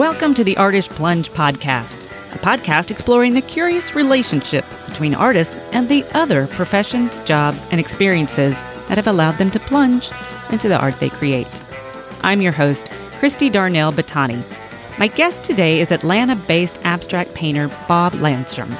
[0.00, 5.90] Welcome to the Artist Plunge podcast, a podcast exploring the curious relationship between artists and
[5.90, 8.54] the other professions, jobs, and experiences
[8.88, 10.10] that have allowed them to plunge
[10.48, 11.46] into the art they create.
[12.22, 14.42] I'm your host, Christy Darnell Batani.
[14.98, 18.74] My guest today is Atlanta based abstract painter Bob Landstrom.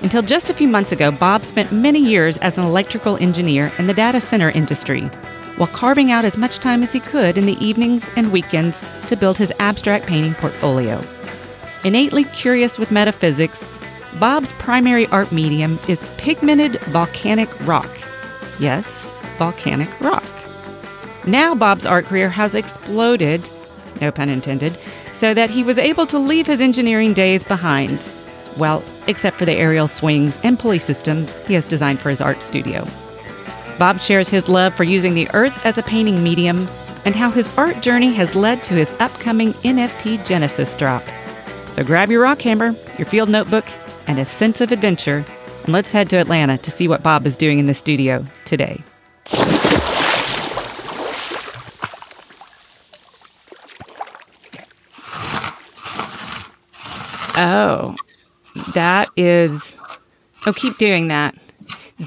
[0.00, 3.88] Until just a few months ago, Bob spent many years as an electrical engineer in
[3.88, 5.10] the data center industry
[5.56, 9.16] while carving out as much time as he could in the evenings and weekends to
[9.16, 11.02] build his abstract painting portfolio.
[11.84, 13.66] Innately curious with metaphysics,
[14.20, 17.90] Bob's primary art medium is pigmented volcanic rock.
[18.60, 20.24] Yes, volcanic rock.
[21.26, 23.48] Now Bob's art career has exploded,
[24.00, 24.78] no pun intended,
[25.12, 28.04] so that he was able to leave his engineering days behind.
[28.56, 32.42] Well, except for the aerial swings and pulley systems he has designed for his art
[32.42, 32.86] studio.
[33.78, 36.68] Bob shares his love for using the earth as a painting medium
[37.04, 41.02] and how his art journey has led to his upcoming NFT Genesis drop.
[41.72, 43.64] So grab your rock hammer, your field notebook,
[44.06, 45.24] and a sense of adventure,
[45.64, 48.82] and let's head to Atlanta to see what Bob is doing in the studio today.
[57.34, 57.96] Oh,
[58.74, 59.74] that is.
[60.46, 61.34] Oh, keep doing that.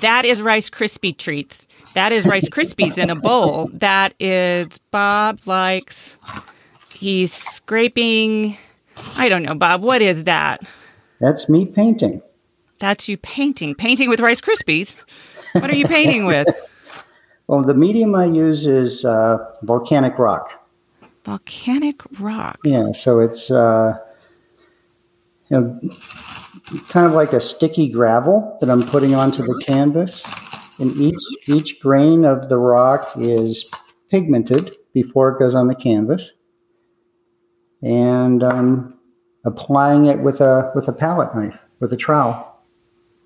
[0.01, 1.67] That is Rice Krispie treats.
[1.93, 3.69] That is Rice Krispies in a bowl.
[3.73, 6.17] That is Bob likes.
[6.93, 8.57] He's scraping.
[9.17, 9.83] I don't know, Bob.
[9.83, 10.61] What is that?
[11.21, 12.21] That's me painting.
[12.79, 13.75] That's you painting.
[13.75, 15.01] Painting with Rice Krispies.
[15.53, 16.47] What are you painting with?
[17.47, 20.67] well, the medium I use is uh, volcanic rock.
[21.23, 22.59] Volcanic rock.
[22.65, 23.97] Yeah, so it's uh,
[25.49, 25.79] you know
[26.89, 30.23] kind of like a sticky gravel that I'm putting onto the canvas.
[30.79, 31.15] And each,
[31.47, 33.69] each grain of the rock is
[34.09, 36.31] pigmented before it goes on the canvas.
[37.81, 38.97] And I'm
[39.45, 42.59] applying it with a, with a palette knife, with a trowel.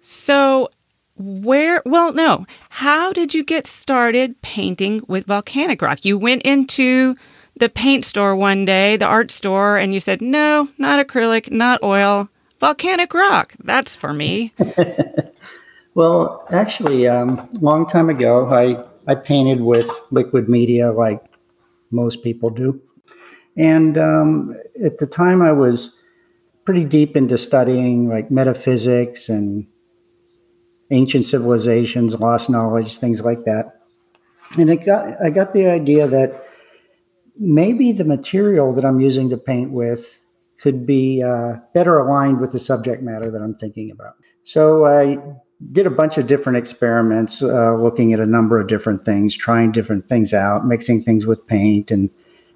[0.01, 0.69] So,
[1.15, 2.45] where, well, no.
[2.69, 6.05] How did you get started painting with volcanic rock?
[6.05, 7.15] You went into
[7.55, 11.83] the paint store one day, the art store, and you said, no, not acrylic, not
[11.83, 13.53] oil volcanic rock.
[13.63, 14.53] That's for me.
[15.93, 21.23] well, actually, a um, long time ago, I, I painted with liquid media like
[21.91, 22.81] most people do.
[23.57, 26.01] And um, at the time, I was
[26.65, 29.67] pretty deep into studying like metaphysics and
[30.91, 33.81] ancient civilizations, lost knowledge, things like that.
[34.57, 36.43] And it got, I got the idea that
[37.37, 40.19] maybe the material that I'm using to paint with
[40.61, 44.15] could be uh, better aligned with the subject matter that I'm thinking about.
[44.43, 45.17] So I
[45.71, 49.71] did a bunch of different experiments, uh, looking at a number of different things, trying
[49.71, 52.09] different things out, mixing things with paint and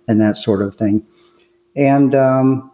[0.07, 1.05] and that sort of thing.
[1.75, 2.71] And um,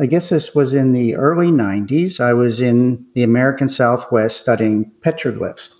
[0.00, 2.20] I guess this was in the early '90s.
[2.20, 5.70] I was in the American Southwest studying petroglyphs.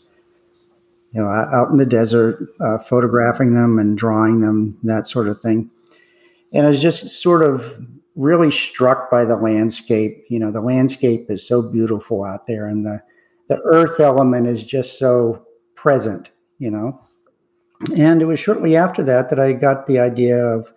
[1.13, 5.41] You know, out in the desert, uh, photographing them and drawing them, that sort of
[5.41, 5.71] thing.
[6.53, 7.79] And I was just sort of
[8.17, 10.25] really struck by the landscape.
[10.29, 13.03] You know, the landscape is so beautiful out there, and the
[13.49, 16.31] the earth element is just so present.
[16.59, 17.01] You know,
[17.97, 20.73] and it was shortly after that that I got the idea of,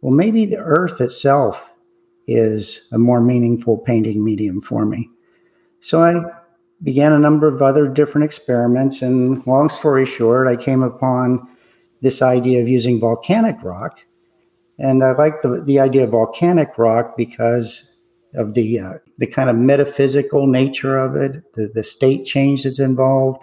[0.00, 1.72] well, maybe the earth itself
[2.26, 5.10] is a more meaningful painting medium for me.
[5.80, 6.22] So I
[6.82, 11.48] began a number of other different experiments, and long story short, I came upon
[12.02, 14.04] this idea of using volcanic rock
[14.78, 17.94] and I like the, the idea of volcanic rock because
[18.34, 22.80] of the uh, the kind of metaphysical nature of it, the, the state change that's
[22.80, 23.40] involved.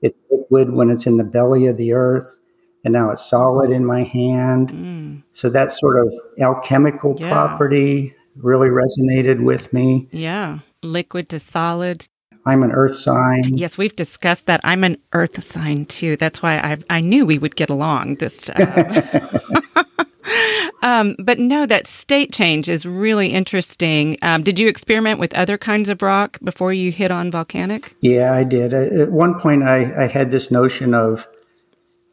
[0.00, 2.40] It's liquid when it's in the belly of the earth,
[2.84, 4.72] and now it's solid in my hand.
[4.72, 5.22] Mm.
[5.32, 7.30] So that sort of alchemical yeah.
[7.30, 10.08] property really resonated with me.
[10.10, 12.08] Yeah, liquid to solid.
[12.44, 13.56] I'm an earth sign.
[13.56, 14.60] Yes, we've discussed that.
[14.64, 16.16] I'm an earth sign too.
[16.16, 19.38] That's why I I knew we would get along this time.
[20.82, 24.18] um, but no, that state change is really interesting.
[24.22, 27.94] Um, did you experiment with other kinds of rock before you hit on volcanic?
[28.00, 28.74] Yeah, I did.
[28.74, 31.28] At one point, I, I had this notion of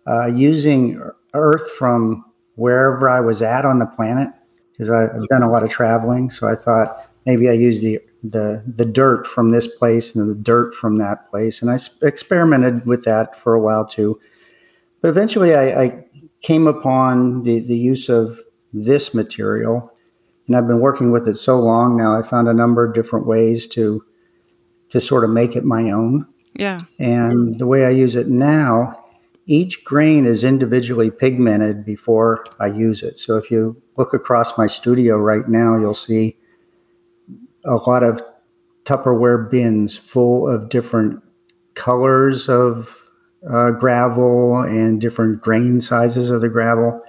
[0.07, 1.01] uh, using
[1.33, 4.29] Earth from wherever I was at on the planet
[4.71, 6.29] because I've done a lot of traveling.
[6.29, 10.36] So I thought maybe I use the the the dirt from this place and the
[10.36, 14.19] dirt from that place, and I experimented with that for a while too.
[15.01, 16.06] But eventually, I, I
[16.42, 18.39] came upon the, the use of
[18.74, 19.92] this material,
[20.48, 22.18] and I've been working with it so long now.
[22.18, 24.04] I found a number of different ways to
[24.89, 26.27] to sort of make it my own.
[26.56, 26.81] Yeah.
[27.00, 29.06] And the way I use it now
[29.50, 33.18] each grain is individually pigmented before I use it.
[33.18, 36.38] So if you look across my studio right now, you'll see
[37.65, 38.21] a lot of
[38.85, 41.21] Tupperware bins full of different
[41.75, 43.09] colors of
[43.50, 47.01] uh, gravel and different grain sizes of the gravel.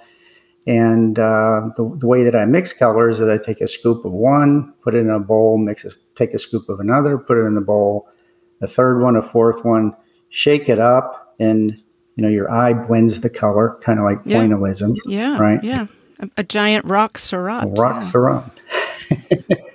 [0.66, 4.04] And uh, the, the, way that I mix colors is that I take a scoop
[4.04, 7.38] of one, put it in a bowl, mix a, take a scoop of another, put
[7.38, 8.08] it in the bowl,
[8.60, 9.96] a third one, a fourth one,
[10.28, 11.82] shake it up, and
[12.16, 14.36] you know your eye blends the color, kind of like yeah.
[14.36, 14.96] pointillism.
[15.06, 15.64] Yeah, right.
[15.64, 15.86] Yeah,
[16.18, 16.84] a, a giant
[17.38, 17.64] rock.
[17.64, 18.04] A rock yeah.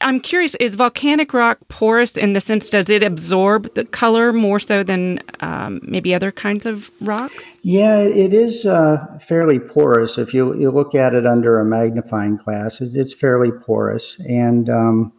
[0.00, 4.60] I'm curious, is volcanic rock porous in the sense, does it absorb the color more
[4.60, 7.58] so than um, maybe other kinds of rocks?
[7.62, 10.18] Yeah, it is uh, fairly porous.
[10.18, 14.20] If you, you look at it under a magnifying glass, it's, fairly porous.
[14.28, 15.12] And um,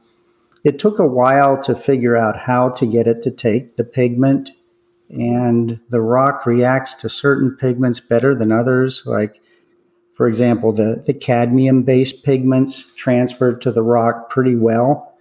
[0.63, 4.51] it took a while to figure out how to get it to take the pigment.
[5.09, 9.03] And the rock reacts to certain pigments better than others.
[9.05, 9.41] Like
[10.17, 15.13] for example, the, the cadmium based pigments transfer to the rock pretty well.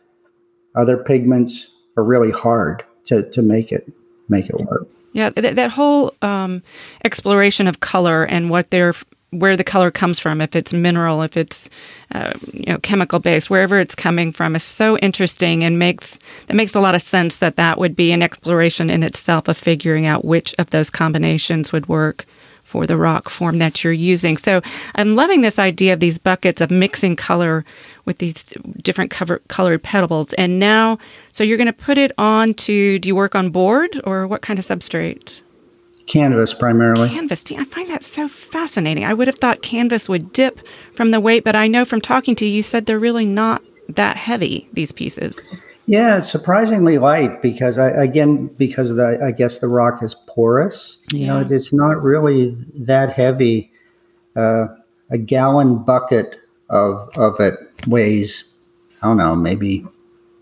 [0.75, 3.93] Other pigments are really hard to, to make it
[4.31, 4.89] make it work.
[5.13, 6.63] Yeah, that, that whole um,
[7.05, 8.95] exploration of color and what they're
[9.31, 11.69] where the color comes from, if it's mineral, if it's
[12.15, 16.57] uh, you know chemical based, wherever it's coming from, is so interesting and makes that
[16.57, 20.07] makes a lot of sense that that would be an exploration in itself of figuring
[20.07, 22.25] out which of those combinations would work
[22.67, 24.37] for the rock form that you're using.
[24.37, 24.61] So
[24.97, 27.65] I'm loving this idea of these buckets of mixing color
[28.05, 28.45] with these
[28.83, 30.33] different cover, colored pebbles.
[30.35, 30.99] And now,
[31.33, 34.43] so you're going to put it on to, do you work on board or what
[34.43, 35.43] kind of substrate?
[36.07, 37.09] Canvas primarily.
[37.09, 37.45] Canvas.
[37.53, 39.05] I find that so fascinating.
[39.05, 40.61] I would have thought canvas would dip
[40.97, 43.62] from the weight, but I know from talking to you, you said they're really not
[43.89, 45.47] that heavy, these pieces.
[45.87, 50.99] Yeah, it's surprisingly light because I again because the I guess the rock is porous.
[51.12, 53.73] You know, it's not really that heavy.
[54.35, 54.67] Uh,
[55.11, 56.37] a gallon bucket
[56.69, 57.55] of of it
[57.87, 58.56] weighs
[59.03, 59.87] I don't know maybe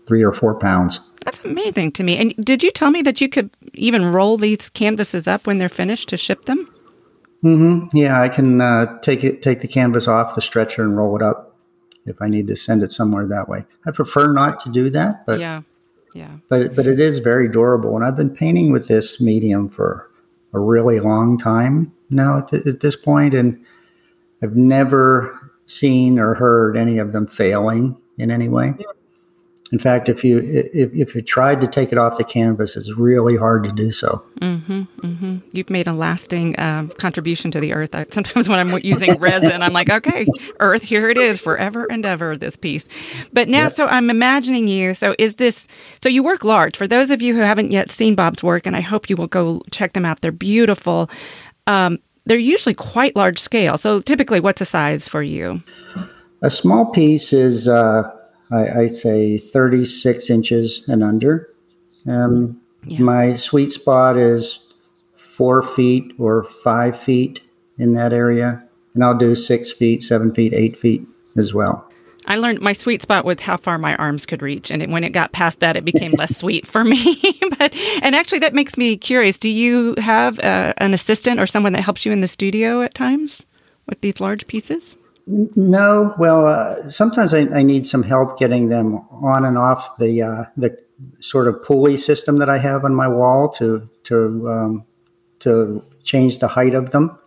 [0.07, 0.99] three or four pounds.
[1.23, 2.17] That's amazing to me.
[2.17, 5.69] And did you tell me that you could even roll these canvases up when they're
[5.69, 6.71] finished to ship them?
[7.43, 7.95] Mm-hmm.
[7.95, 11.21] Yeah, I can uh, take it take the canvas off the stretcher and roll it
[11.21, 11.54] up
[12.05, 13.65] if I need to send it somewhere that way.
[13.85, 15.61] I prefer not to do that, but yeah,
[16.13, 16.37] yeah.
[16.49, 20.09] But but it is very durable, and I've been painting with this medium for
[20.53, 23.63] a really long time now at, th- at this point, and
[24.41, 28.73] I've never seen or heard any of them failing in any way.
[28.79, 28.85] Yeah.
[29.75, 30.39] In fact, if you
[30.73, 33.91] if, if you tried to take it off the canvas, it's really hard to do
[33.91, 34.23] so.
[34.39, 35.37] Mm-hmm, mm-hmm.
[35.51, 37.93] You've made a lasting uh, contribution to the earth.
[37.93, 40.27] I, sometimes when I'm using resin, I'm like, okay,
[40.61, 42.37] Earth, here it is, forever and ever.
[42.37, 42.87] This piece.
[43.33, 43.73] But now, yep.
[43.73, 44.93] so I'm imagining you.
[44.93, 45.67] So is this?
[46.01, 46.77] So you work large.
[46.77, 49.27] For those of you who haven't yet seen Bob's work, and I hope you will
[49.27, 50.21] go check them out.
[50.21, 51.09] They're beautiful.
[51.67, 53.77] Um, they're usually quite large scale.
[53.77, 55.61] So typically, what's a size for you?
[56.41, 57.67] A small piece is.
[57.67, 58.09] Uh,
[58.55, 61.49] I, would say 36 inches and under.
[62.07, 62.99] Um, yeah.
[62.99, 64.59] My sweet spot is
[65.13, 67.41] four feet or five feet
[67.77, 68.63] in that area.
[68.93, 71.05] And I'll do six feet, seven feet, eight feet
[71.35, 71.89] as well.
[72.27, 75.03] I learned my sweet spot was how far my arms could reach, and it, when
[75.03, 77.19] it got past that, it became less sweet for me.
[77.59, 79.37] but and actually, that makes me curious.
[79.37, 82.95] Do you have uh, an assistant or someone that helps you in the studio at
[82.95, 83.45] times
[83.85, 84.97] with these large pieces?
[85.27, 90.21] No, well, uh, sometimes I, I, need some help getting them on and off the
[90.21, 90.77] uh, the
[91.19, 94.85] sort of pulley system that I have on my wall to to um,
[95.39, 97.17] to change the height of them.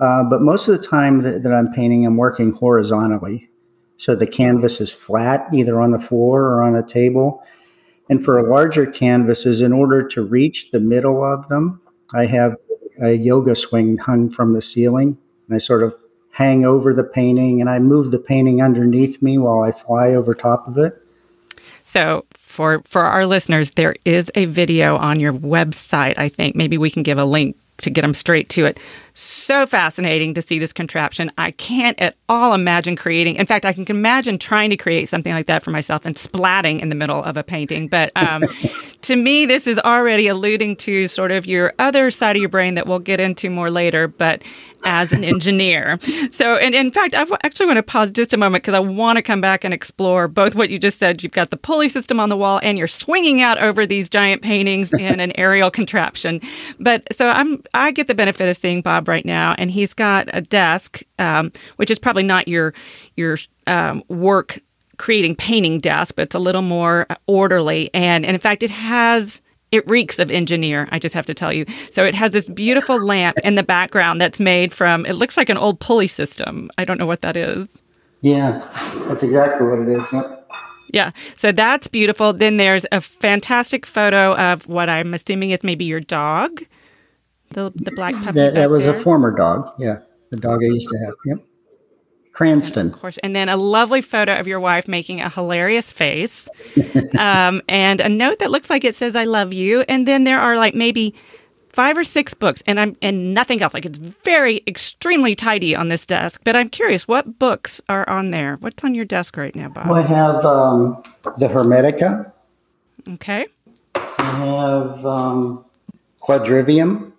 [0.00, 3.50] Uh, but most of the time that, that, I'm painting, I'm working horizontally,
[3.96, 7.42] so the canvas is flat, either on the floor or on a table.
[8.08, 11.82] And for larger canvases, in order to reach the middle of them,
[12.14, 12.56] I have
[13.02, 15.94] a yoga swing hung from the ceiling, and I sort of
[16.38, 20.34] hang over the painting and I move the painting underneath me while I fly over
[20.34, 20.96] top of it.
[21.84, 26.16] So for for our listeners, there is a video on your website.
[26.16, 28.78] I think maybe we can give a link to get them straight to it.
[29.14, 31.30] So fascinating to see this contraption.
[31.38, 33.36] I can't at all imagine creating.
[33.36, 36.80] In fact, I can imagine trying to create something like that for myself and splatting
[36.80, 37.86] in the middle of a painting.
[37.88, 38.44] But um,
[39.02, 42.74] to me, this is already alluding to sort of your other side of your brain
[42.74, 44.08] that we'll get into more later.
[44.08, 44.42] But
[44.84, 45.98] as an engineer,
[46.30, 49.16] so and in fact, I actually want to pause just a moment because I want
[49.16, 51.22] to come back and explore both what you just said.
[51.22, 54.42] You've got the pulley system on the wall, and you're swinging out over these giant
[54.42, 56.40] paintings in an aerial contraption.
[56.78, 60.28] But so I'm I get the benefit of seeing Bob right now, and he's got
[60.32, 62.74] a desk, um, which is probably not your
[63.16, 64.60] your um, work
[64.98, 67.88] creating painting desk, but it's a little more orderly.
[67.94, 69.40] And, and in fact, it has
[69.70, 71.66] it reeks of engineer, I just have to tell you.
[71.90, 75.48] So it has this beautiful lamp in the background that's made from, it looks like
[75.48, 76.70] an old pulley system.
[76.78, 77.68] I don't know what that is.
[78.20, 78.58] Yeah,
[79.06, 80.06] that's exactly what it is.
[80.12, 80.50] Yep.
[80.92, 82.32] Yeah, so that's beautiful.
[82.32, 86.64] Then there's a fantastic photo of what I'm assuming is maybe your dog,
[87.50, 88.32] the, the black puppy.
[88.32, 88.94] That, that was there.
[88.94, 89.70] a former dog.
[89.78, 89.98] Yeah,
[90.30, 91.14] the dog I used to have.
[91.26, 91.44] Yep.
[92.38, 92.86] Cranston.
[92.94, 93.18] Of course.
[93.24, 96.48] And then a lovely photo of your wife making a hilarious face
[97.18, 99.80] um, and a note that looks like it says, I love you.
[99.88, 101.16] And then there are like maybe
[101.70, 103.74] five or six books and I'm and nothing else.
[103.74, 106.40] Like it's very extremely tidy on this desk.
[106.44, 108.54] But I'm curious, what books are on there?
[108.60, 109.88] What's on your desk right now, Bob?
[109.88, 111.02] Well, I have um,
[111.38, 112.30] the Hermetica.
[113.14, 113.48] Okay.
[113.96, 115.64] I have um,
[116.22, 117.10] Quadrivium,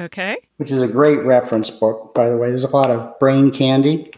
[0.00, 0.38] Okay.
[0.56, 2.48] which is a great reference book, by the way.
[2.48, 4.10] There's a lot of brain candy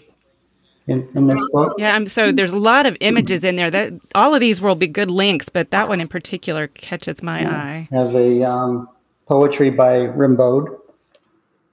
[0.86, 1.74] in, in this book.
[1.78, 3.70] Yeah, I'm so there's a lot of images in there.
[3.70, 7.46] That all of these will be good links, but that one in particular catches my
[7.48, 7.88] eye.
[7.90, 8.88] I have a um,
[9.26, 10.78] poetry by Rimbaud,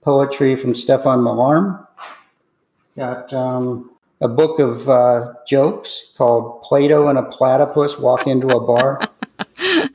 [0.02, 1.86] poetry from Stefan Mallarme.
[2.96, 3.92] Got um,
[4.22, 9.10] a book of uh, jokes called Plato and a Platypus Walk into a Bar.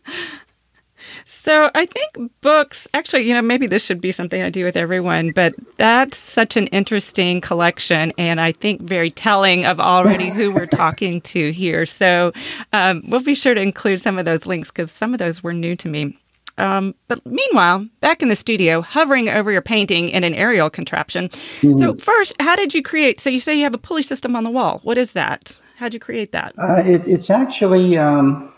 [1.47, 4.77] So I think books, actually, you know, maybe this should be something I do with
[4.77, 10.53] everyone, but that's such an interesting collection, and I think very telling of already who
[10.53, 11.87] we're talking to here.
[11.87, 12.33] So
[12.73, 15.53] um, we'll be sure to include some of those links because some of those were
[15.53, 16.19] new to me.
[16.59, 21.31] Um, but meanwhile, back in the studio, hovering over your painting in an aerial contraption.
[21.61, 23.21] So first, how did you create?
[23.21, 24.81] So you say you have a pulley system on the wall.
[24.83, 25.61] What is that?
[25.77, 26.55] How'd you create that?
[26.59, 28.53] Uh, it, it's actually um,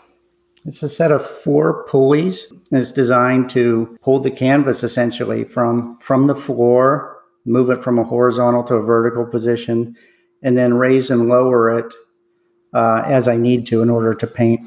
[0.65, 2.51] it's a set of four pulleys.
[2.71, 8.03] It's designed to hold the canvas essentially from from the floor, move it from a
[8.03, 9.95] horizontal to a vertical position,
[10.43, 11.93] and then raise and lower it
[12.73, 14.61] uh, as I need to in order to paint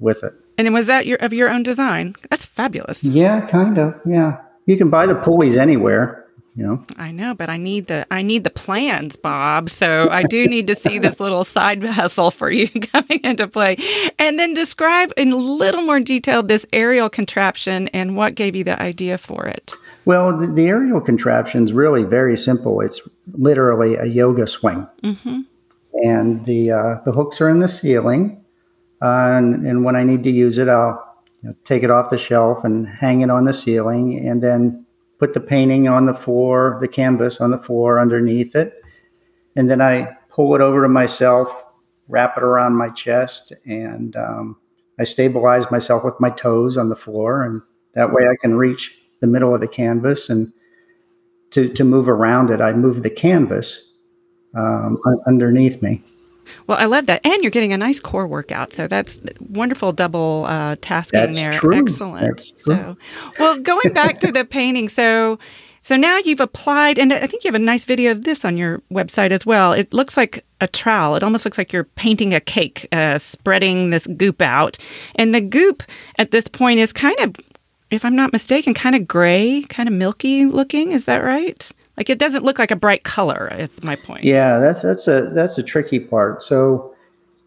[0.00, 0.34] with it.
[0.58, 2.14] And was that your of your own design?
[2.30, 3.04] That's fabulous.
[3.04, 3.94] Yeah, kind of.
[4.06, 6.25] Yeah, you can buy the pulleys anywhere.
[6.56, 6.84] You know.
[6.96, 9.68] I know, but I need the I need the plans, Bob.
[9.68, 13.76] So I do need to see this little side hustle for you coming into play.
[14.18, 18.64] And then describe in a little more detail this aerial contraption and what gave you
[18.64, 19.74] the idea for it.
[20.06, 22.80] Well, the, the aerial contraption is really very simple.
[22.80, 25.42] It's literally a yoga swing, hmm
[26.02, 28.44] and the uh, the hooks are in the ceiling.
[29.02, 32.10] Uh, and, and when I need to use it, I'll you know, take it off
[32.10, 34.85] the shelf and hang it on the ceiling, and then
[35.18, 38.82] put the painting on the floor, the canvas on the floor underneath it,
[39.56, 41.64] and then I pull it over to myself,
[42.08, 44.56] wrap it around my chest, and um,
[44.98, 47.62] I stabilize myself with my toes on the floor, and
[47.94, 50.28] that way I can reach the middle of the canvas.
[50.28, 50.52] And
[51.50, 53.82] to, to move around it, I move the canvas
[54.54, 56.02] um, underneath me.
[56.66, 58.72] Well, I love that, and you're getting a nice core workout.
[58.72, 61.52] So that's wonderful double uh, tasking That's there.
[61.52, 61.78] true.
[61.78, 62.26] Excellent.
[62.26, 62.74] That's true.
[62.74, 62.96] So,
[63.38, 65.38] well, going back to the painting, so
[65.86, 68.56] so now you've applied, and I think you have a nice video of this on
[68.56, 69.72] your website as well.
[69.72, 71.14] It looks like a trowel.
[71.14, 74.78] It almost looks like you're painting a cake, uh, spreading this goop out,
[75.14, 75.84] and the goop
[76.18, 77.36] at this point is kind of,
[77.92, 80.90] if I'm not mistaken, kind of gray, kind of milky looking.
[80.90, 81.70] Is that right?
[81.96, 83.52] Like it doesn't look like a bright color.
[83.58, 84.24] Is my point.
[84.24, 86.42] Yeah, that's that's a that's a tricky part.
[86.42, 86.94] So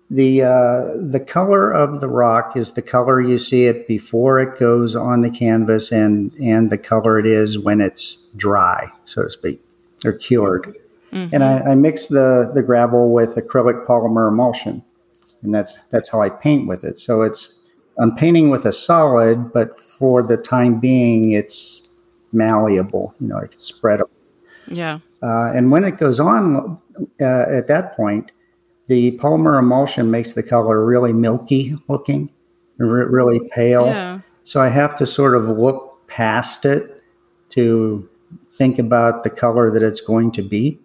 [0.10, 4.60] the uh, the color of the rock is the color you see it before it
[4.60, 9.30] goes on the canvas, and and the color it is when it's dry, so to
[9.30, 9.62] speak,
[10.04, 10.76] or cured.
[11.12, 14.84] And I, I mix the the gravel with acrylic polymer emulsion,
[15.42, 17.00] and that's that's how I paint with it.
[17.00, 17.60] So it's
[18.00, 21.88] I'm painting with a solid, but for the time being, it's
[22.32, 23.16] malleable.
[23.20, 24.02] You know, it's spread
[24.70, 25.00] Yeah.
[25.22, 26.80] uh, and when it goes on
[27.22, 28.32] uh, at that point,
[28.88, 32.32] the polymer emulsion makes the color really milky looking,
[32.78, 33.86] re- really pale.
[33.88, 34.20] Yeah.
[34.44, 37.04] So I have to sort of look past it
[37.50, 38.10] to
[38.52, 40.80] think about the color that it's going to be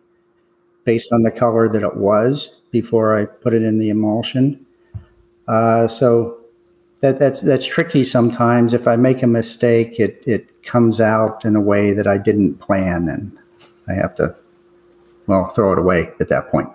[0.84, 4.64] based on the color that it was before I put it in the emulsion.
[5.48, 6.38] Uh, so
[7.00, 8.74] that, that's that's tricky sometimes.
[8.74, 12.56] If I make a mistake, it, it comes out in a way that I didn't
[12.56, 13.38] plan, and
[13.88, 14.34] I have to
[15.26, 16.68] well throw it away at that point.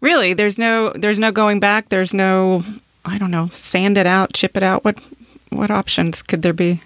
[0.00, 1.88] Really, there's no there's no going back.
[1.88, 2.64] There's no
[3.04, 4.84] I don't know, sand it out, chip it out.
[4.84, 4.98] What
[5.50, 6.82] what options could there be?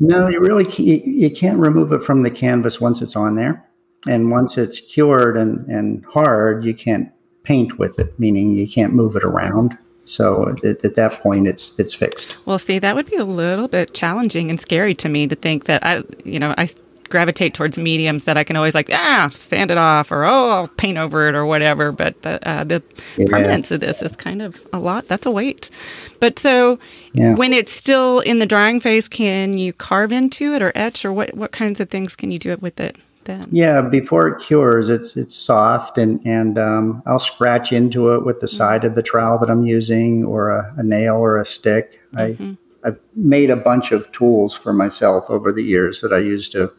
[0.00, 3.64] No, you really you can't remove it from the canvas once it's on there,
[4.08, 7.10] and once it's cured and, and hard, you can't
[7.44, 8.18] paint with it.
[8.18, 9.76] Meaning you can't move it around.
[10.04, 12.36] So at, at that point, it's it's fixed.
[12.46, 15.64] Well, see, that would be a little bit challenging and scary to me to think
[15.64, 16.68] that I, you know, I
[17.14, 20.66] gravitate towards mediums that I can always like ah sand it off or oh I'll
[20.66, 21.92] paint over it or whatever.
[21.92, 22.82] But the, uh, the
[23.16, 23.26] yeah.
[23.28, 25.06] permanence of this is kind of a lot.
[25.06, 25.70] That's a weight.
[26.18, 26.80] But so
[27.12, 27.34] yeah.
[27.34, 31.12] when it's still in the drying phase, can you carve into it or etch or
[31.12, 32.96] what what kinds of things can you do it with it?
[33.22, 33.44] Then?
[33.52, 38.40] Yeah, before it cures, it's it's soft, and and um, I'll scratch into it with
[38.40, 38.56] the mm-hmm.
[38.56, 42.00] side of the trowel that I'm using, or a, a nail or a stick.
[42.12, 42.54] Mm-hmm.
[42.82, 46.48] I I've made a bunch of tools for myself over the years that I use
[46.50, 46.72] to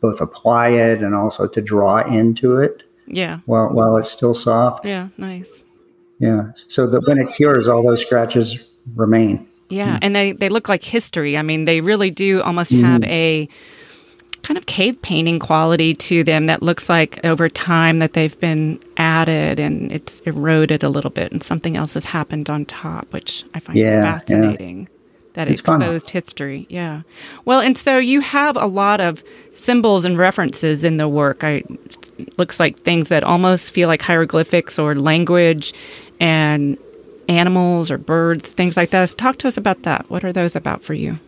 [0.00, 2.82] both apply it and also to draw into it.
[3.06, 3.40] Yeah.
[3.46, 4.84] While while it's still soft.
[4.84, 5.64] Yeah, nice.
[6.18, 6.52] Yeah.
[6.68, 8.58] So that when it cures, all those scratches
[8.94, 9.48] remain.
[9.68, 9.98] Yeah, mm.
[10.02, 11.36] and they they look like history.
[11.36, 12.82] I mean, they really do almost mm.
[12.82, 13.48] have a
[14.42, 18.82] kind of cave painting quality to them that looks like over time that they've been
[18.96, 23.44] added and it's eroded a little bit and something else has happened on top, which
[23.52, 24.88] I find yeah, fascinating.
[24.90, 24.99] Yeah
[25.40, 26.66] that it's exposed history.
[26.68, 27.02] Yeah.
[27.46, 31.42] Well, and so you have a lot of symbols and references in the work.
[31.42, 31.62] I
[32.36, 35.72] looks like things that almost feel like hieroglyphics or language
[36.20, 36.76] and
[37.26, 39.16] animals or birds, things like that.
[39.16, 40.10] Talk to us about that.
[40.10, 41.18] What are those about for you?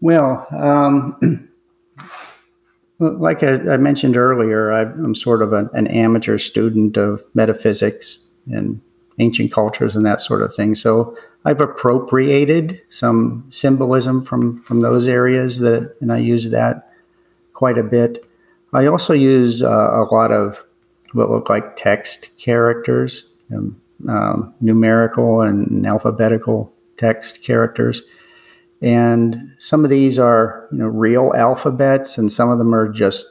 [0.00, 1.50] Well, um,
[3.00, 8.24] like I, I, mentioned earlier, I, am sort of an, an amateur student of metaphysics
[8.46, 8.80] and
[9.18, 10.76] ancient cultures and that sort of thing.
[10.76, 16.92] So I've appropriated some symbolism from from those areas that, and I use that
[17.54, 18.26] quite a bit.
[18.72, 20.64] I also use uh, a lot of
[21.12, 28.02] what look like text characters, um, um, numerical and alphabetical text characters,
[28.82, 33.26] and some of these are you know real alphabets, and some of them are just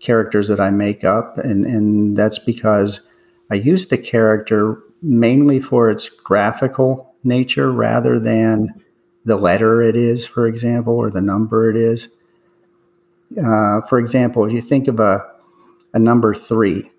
[0.00, 3.00] characters that I make up, and and that's because
[3.48, 8.82] I use the character mainly for its graphical nature rather than
[9.24, 12.08] the letter it is, for example, or the number it is.
[13.38, 15.24] Uh, for example, if you think of a,
[15.94, 16.90] a number three,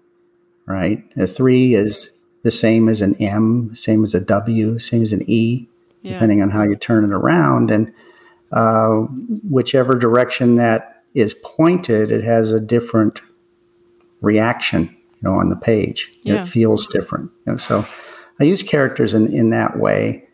[0.66, 1.04] right?
[1.18, 2.12] A three is
[2.44, 5.68] the same as an M, same as a W, same as an E,
[6.02, 6.14] yeah.
[6.14, 7.72] depending on how you turn it around.
[7.72, 7.94] And
[8.52, 9.02] uh,
[9.50, 13.22] whichever direction that is pointed, it has a different
[14.22, 16.12] reaction, you know, on the page.
[16.24, 16.42] Yeah.
[16.42, 17.32] It feels different.
[17.46, 17.86] You know, so
[18.40, 20.28] I use characters in, in that way.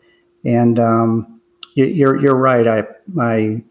[0.44, 1.40] And um,
[1.74, 2.66] you're, you're right.
[2.66, 2.84] I,
[3.20, 3.62] I,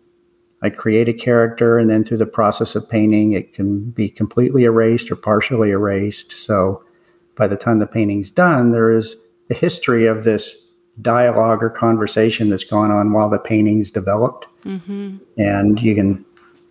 [0.62, 4.66] I create a character, and then through the process of painting, it can be completely
[4.66, 6.32] erased or partially erased.
[6.32, 6.84] So
[7.36, 9.16] by the time the painting's done, there is
[9.50, 10.56] a history of this
[11.02, 14.48] dialogue or conversation that's gone on while the painting's developed.
[14.64, 15.18] Mm-hmm.
[15.38, 16.26] And you can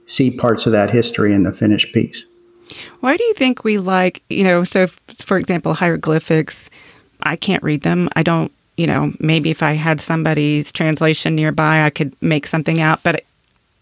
[0.05, 2.27] see parts of that history in the finished piece.
[3.01, 4.87] Why do you think we like, you know, so
[5.18, 6.68] for example, hieroglyphics,
[7.23, 8.09] I can't read them.
[8.15, 12.81] I don't, you know, maybe if I had somebody's translation nearby, I could make something
[12.81, 13.25] out, but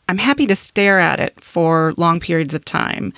[0.08, 3.12] I'm happy to stare at it for long periods of time.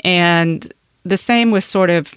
[0.00, 0.72] And
[1.04, 2.14] the same with sort of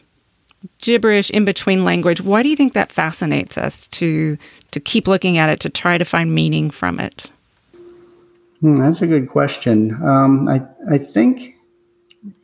[0.79, 2.21] gibberish in between language.
[2.21, 4.37] Why do you think that fascinates us to
[4.71, 7.31] to keep looking at it to try to find meaning from it?
[8.59, 10.01] Hmm, that's a good question.
[10.03, 11.55] Um, I I think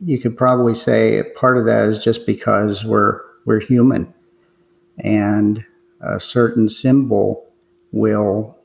[0.00, 4.12] you could probably say part of that is just because we're we're human
[4.98, 5.64] and
[6.00, 7.46] a certain symbol
[7.92, 8.56] will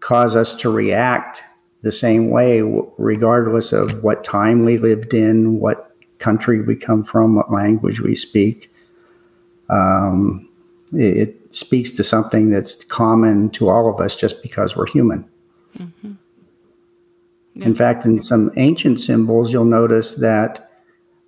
[0.00, 1.42] cause us to react
[1.82, 2.62] the same way,
[2.98, 8.16] regardless of what time we lived in, what country we come from, what language we
[8.16, 8.72] speak.
[9.68, 10.48] Um,
[10.92, 15.26] it, it, speaks to something that's common to all of us just because we're human.
[15.78, 16.12] Mm-hmm.
[17.54, 17.64] Yeah.
[17.64, 20.70] In fact, in some ancient symbols, you'll notice that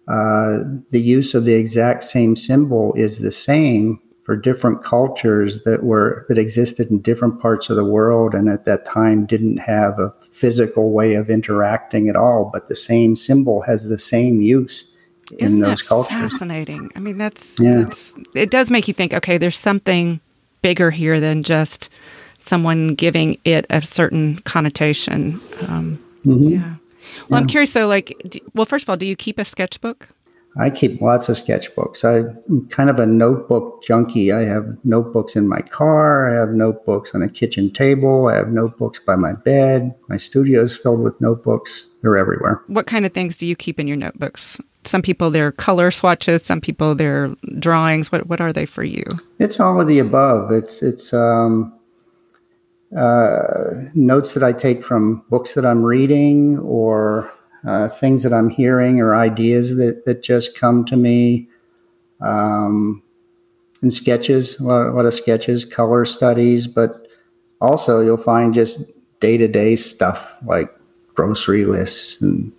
[0.06, 0.58] uh,
[0.90, 6.26] the use of the exact same symbol is the same for different cultures that were
[6.28, 10.10] that existed in different parts of the world and at that time didn't have a
[10.20, 14.84] physical way of interacting at all but the same symbol has the same use
[15.38, 17.84] Isn't in those cultures fascinating i mean that's, yeah.
[17.84, 20.20] That's, it does make you think okay there's something
[20.60, 21.88] bigger here than just
[22.38, 26.48] someone giving it a certain connotation um, mm-hmm.
[26.48, 26.74] yeah well
[27.30, 27.36] yeah.
[27.38, 30.10] i'm curious so like do, well first of all do you keep a sketchbook
[30.58, 32.02] I keep lots of sketchbooks.
[32.04, 34.32] I'm kind of a notebook junkie.
[34.32, 36.28] I have notebooks in my car.
[36.28, 38.26] I have notebooks on a kitchen table.
[38.26, 39.94] I have notebooks by my bed.
[40.08, 41.86] My studio is filled with notebooks.
[42.02, 42.62] They're everywhere.
[42.66, 44.60] What kind of things do you keep in your notebooks?
[44.84, 46.44] Some people they're color swatches.
[46.44, 48.10] Some people they're drawings.
[48.10, 49.04] What what are they for you?
[49.38, 50.50] It's all of the above.
[50.50, 51.78] It's it's um,
[52.96, 57.32] uh, notes that I take from books that I'm reading or
[57.66, 61.48] uh, things that I'm hearing or ideas that, that just come to me.
[62.20, 63.02] Um,
[63.80, 67.06] and sketches, a lot, a lot of sketches, color studies, but
[67.60, 68.80] also you'll find just
[69.20, 70.68] day to day stuff like
[71.14, 72.52] grocery lists and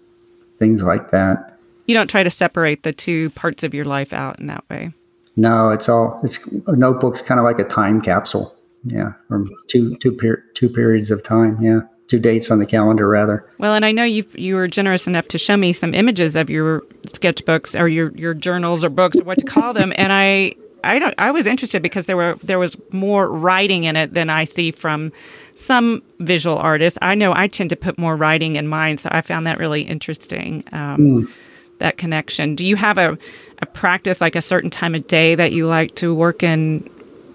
[0.57, 1.57] things like that.
[1.87, 4.93] You don't try to separate the two parts of your life out in that way.
[5.35, 8.55] No, it's all it's a notebook's kind of like a time capsule.
[8.83, 11.61] Yeah, from two two per, two periods of time.
[11.61, 13.45] Yeah, two dates on the calendar rather.
[13.59, 16.49] Well, and I know you you were generous enough to show me some images of
[16.49, 20.55] your sketchbooks or your your journals or books or what to call them, and I
[20.83, 24.29] I don't I was interested because there were there was more writing in it than
[24.29, 25.13] I see from
[25.55, 26.97] some visual artists.
[27.01, 29.83] I know I tend to put more writing in mine, so I found that really
[29.83, 30.63] interesting.
[30.73, 31.31] Um, mm.
[31.77, 32.55] That connection.
[32.55, 33.17] Do you have a,
[33.59, 36.89] a practice like a certain time of day that you like to work in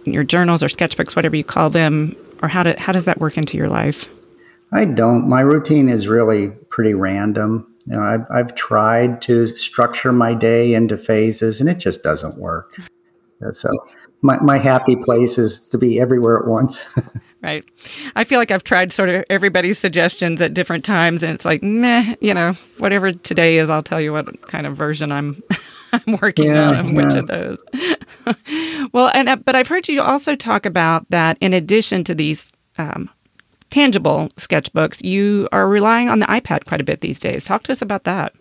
[0.04, 3.38] your journals or sketchbooks, whatever you call them, or how do, how does that work
[3.38, 4.06] into your life?
[4.74, 5.28] I don't.
[5.28, 7.72] My routine is really pretty random.
[7.86, 12.38] You know, I've, I've tried to structure my day into phases, and it just doesn't
[12.38, 12.76] work.
[13.52, 13.70] So
[14.22, 16.84] my, my happy place is to be everywhere at once.
[17.42, 17.64] right.
[18.16, 21.62] I feel like I've tried sort of everybody's suggestions at different times, and it's like,
[21.62, 25.42] meh, you know, whatever today is, I'll tell you what kind of version I'm.
[26.08, 27.04] I'm working yeah, on yeah.
[27.04, 27.58] which of those.
[28.92, 32.52] well, and uh, but I've heard you also talk about that in addition to these
[32.78, 33.10] um,
[33.74, 37.44] tangible sketchbooks, you are relying on the iPad quite a bit these days.
[37.44, 38.32] Talk to us about that.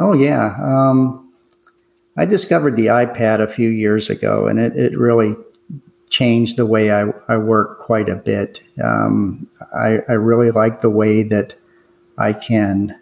[0.00, 1.32] Oh yeah, um,
[2.16, 5.36] I discovered the iPad a few years ago, and it, it really
[6.10, 8.60] changed the way I, I work quite a bit.
[8.82, 11.54] Um, I, I really like the way that
[12.18, 12.98] I can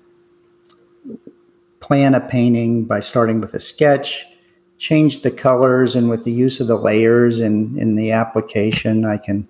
[1.80, 4.26] plan a painting by starting with a sketch,
[4.76, 9.16] change the colors, and with the use of the layers in, in the application, I
[9.16, 9.48] can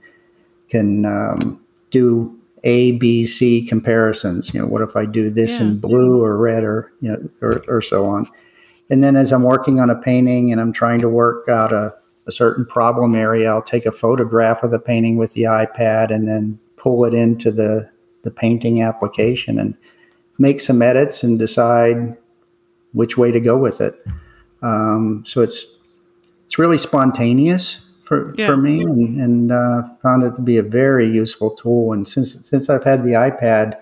[0.69, 1.60] can um,
[1.91, 4.53] do A, B, C comparisons.
[4.55, 5.63] You know, what if I do this yeah.
[5.63, 8.27] in blue or red or you know or, or so on
[8.91, 11.95] and then as I'm working on a painting and I'm trying to work out a,
[12.27, 16.29] a certain problem area, I'll take a photograph of the painting with the iPad and
[16.29, 17.89] then pull it into the,
[18.23, 19.77] the painting application and
[20.39, 22.17] make some edits and decide
[22.93, 24.05] which way to go with it.
[24.61, 25.65] Um, so it's
[26.45, 28.47] it's really spontaneous for, yeah.
[28.49, 31.93] for me and, and uh, found it to be a very useful tool.
[31.93, 33.79] And since since I've had the iPad,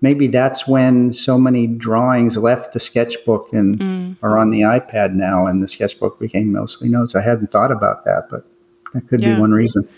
[0.00, 4.16] maybe that's when so many drawings left the sketchbook and mm.
[4.24, 7.14] are on the iPad now, and the sketchbook became mostly notes.
[7.14, 8.44] I hadn't thought about that, but
[8.92, 9.36] that could yeah.
[9.36, 9.88] be one reason.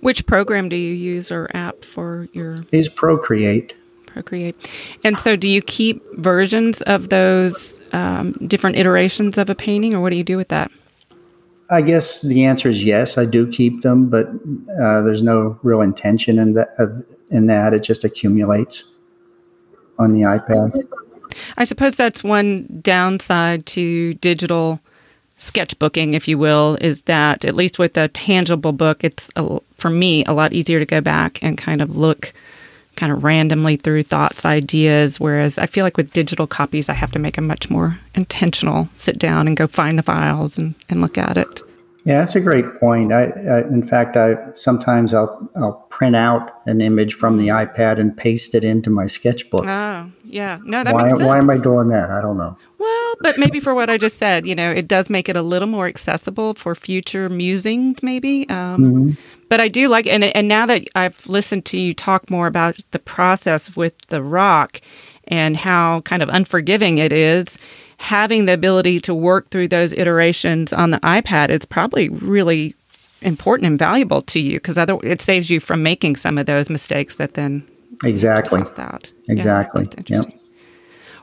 [0.00, 2.56] Which program do you use or app for your?
[2.70, 3.74] I use Procreate.
[4.04, 4.56] Procreate.
[5.04, 10.02] And so, do you keep versions of those um, different iterations of a painting, or
[10.02, 10.70] what do you do with that?
[11.68, 13.18] I guess the answer is yes.
[13.18, 14.28] I do keep them, but
[14.80, 17.04] uh, there's no real intention in that.
[17.30, 18.84] In that, it just accumulates
[19.98, 20.86] on the iPad.
[21.56, 24.80] I suppose that's one downside to digital
[25.38, 29.90] sketchbooking, if you will, is that at least with a tangible book, it's a, for
[29.90, 32.32] me a lot easier to go back and kind of look
[32.96, 35.20] kind of randomly through thoughts, ideas.
[35.20, 38.88] Whereas I feel like with digital copies, I have to make a much more intentional
[38.94, 41.62] sit down and go find the files and, and look at it.
[42.04, 43.12] Yeah, that's a great point.
[43.12, 47.98] I, I, in fact, I sometimes I'll I'll print out an image from the iPad
[47.98, 49.64] and paste it into my sketchbook.
[49.66, 50.60] Oh, yeah.
[50.62, 51.26] No, that why, makes sense.
[51.26, 52.10] Why am I doing that?
[52.10, 52.56] I don't know.
[52.78, 55.42] Well, but maybe for what I just said, you know, it does make it a
[55.42, 58.48] little more accessible for future musings, maybe.
[58.50, 59.10] Um, mm-hmm.
[59.48, 62.78] But I do like, and and now that I've listened to you talk more about
[62.90, 64.80] the process with the rock
[65.28, 67.58] and how kind of unforgiving it is
[67.98, 72.74] having the ability to work through those iterations on the iPad is probably really
[73.22, 76.68] important and valuable to you because other it saves you from making some of those
[76.68, 77.66] mistakes that then
[78.04, 79.12] exactly out.
[79.28, 79.88] Exactly.
[80.06, 80.40] Yeah, yep.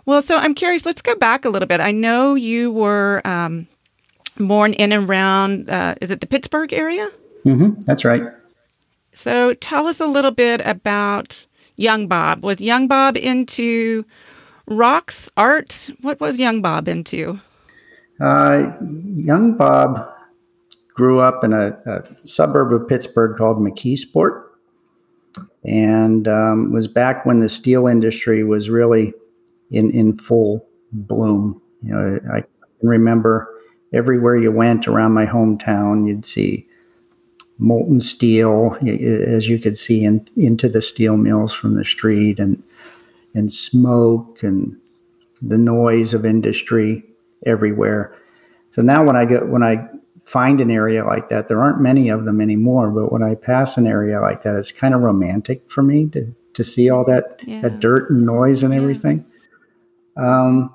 [0.05, 0.85] Well, so I'm curious.
[0.85, 1.79] Let's go back a little bit.
[1.79, 3.67] I know you were um,
[4.37, 5.69] born in and around.
[5.69, 7.09] Uh, is it the Pittsburgh area?
[7.45, 8.23] Mm-hmm, that's right.
[9.13, 12.43] So tell us a little bit about young Bob.
[12.43, 14.05] Was young Bob into
[14.67, 15.89] rocks, art.
[16.01, 17.39] What was young Bob into?
[18.19, 20.09] Uh, young Bob
[20.95, 24.43] grew up in a, a, suburb of Pittsburgh called McKeesport,
[25.65, 29.13] and um, was back when the steel industry was really
[29.71, 31.61] in in full bloom.
[31.81, 33.49] You know, I can remember
[33.93, 36.67] everywhere you went around my hometown, you'd see
[37.57, 42.61] molten steel, as you could see in, into the steel mills from the street, and
[43.35, 44.77] and smoke and
[45.41, 47.03] the noise of industry
[47.45, 48.15] everywhere.
[48.71, 49.87] So now when I get when I
[50.25, 52.89] find an area like that, there aren't many of them anymore.
[52.89, 56.33] But when I pass an area like that, it's kind of romantic for me to
[56.53, 57.61] to see all that yeah.
[57.61, 59.25] that dirt and noise and everything.
[60.15, 60.73] Um,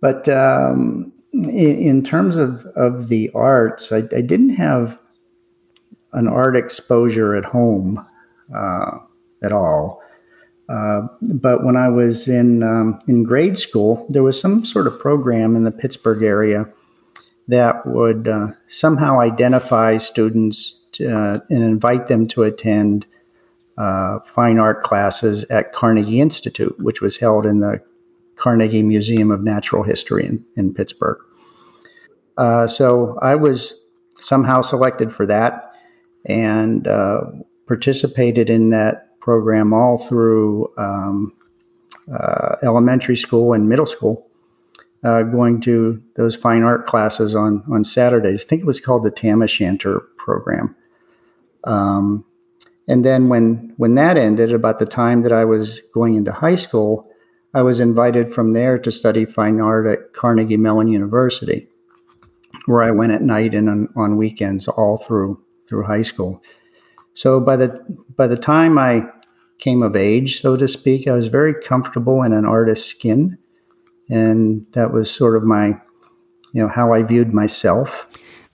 [0.00, 4.98] but um, in, in, terms of of the arts, I, I, didn't have
[6.16, 8.04] an art exposure at home
[8.52, 8.98] uh,
[9.42, 10.02] at all.
[10.68, 14.98] Uh, but when I was in um, in grade school, there was some sort of
[14.98, 16.66] program in the Pittsburgh area
[17.46, 23.06] that would uh, somehow identify students to, uh, and invite them to attend
[23.78, 27.80] uh, fine art classes at Carnegie Institute, which was held in the
[28.34, 31.18] Carnegie Museum of Natural History in, in Pittsburgh.
[32.36, 33.80] Uh, so I was
[34.18, 35.75] somehow selected for that
[36.26, 37.22] and uh,
[37.66, 41.32] participated in that program all through um,
[42.12, 44.26] uh, elementary school and middle school,
[45.02, 48.42] uh, going to those fine art classes on, on Saturdays.
[48.42, 50.76] I think it was called the Tam O'Shanter program.
[51.64, 52.24] Um,
[52.88, 56.54] and then when when that ended, about the time that I was going into high
[56.54, 57.10] school,
[57.52, 61.66] I was invited from there to study fine art at Carnegie Mellon University,
[62.66, 66.42] where I went at night and on, on weekends all through through high school.
[67.12, 67.84] So by the
[68.16, 69.06] by the time I
[69.58, 73.38] came of age, so to speak, I was very comfortable in an artist's skin,
[74.10, 75.68] and that was sort of my,
[76.52, 78.06] you know, how I viewed myself.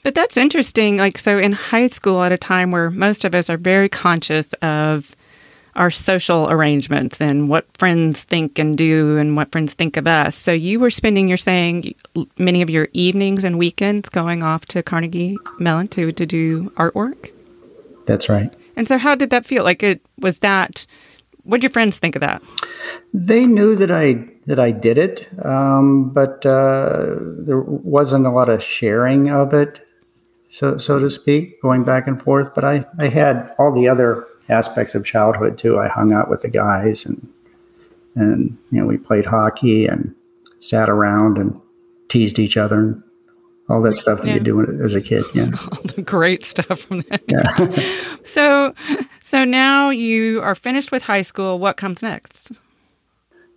[0.04, 0.96] But that's interesting.
[0.96, 4.52] Like, so in high school, at a time where most of us are very conscious
[4.54, 5.14] of
[5.74, 10.34] our social arrangements and what friends think and do and what friends think of us.
[10.34, 11.94] So you were spending, you're saying,
[12.38, 17.32] many of your evenings and weekends going off to Carnegie Mellon to, to do artwork?
[18.06, 18.52] That's right.
[18.76, 19.64] And so how did that feel?
[19.64, 20.86] Like it was that
[21.44, 22.40] what did your friends think of that?
[23.12, 28.48] They knew that I that I did it, um, but uh, there wasn't a lot
[28.48, 29.84] of sharing of it
[30.52, 32.54] so so to speak, going back and forth.
[32.54, 35.78] But I, I had all the other aspects of childhood too.
[35.78, 37.32] I hung out with the guys and
[38.14, 40.14] and you know we played hockey and
[40.60, 41.60] sat around and
[42.08, 43.02] teased each other and
[43.68, 44.34] all that stuff that yeah.
[44.34, 45.24] you do as a kid.
[45.34, 47.22] Yeah, all the great stuff from that.
[47.26, 48.14] Yeah.
[48.24, 48.74] so
[49.22, 51.58] so now you are finished with high school.
[51.58, 52.52] What comes next?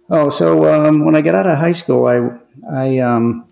[0.09, 2.29] Oh, so um, when I got out of high school, I
[2.71, 3.45] I um,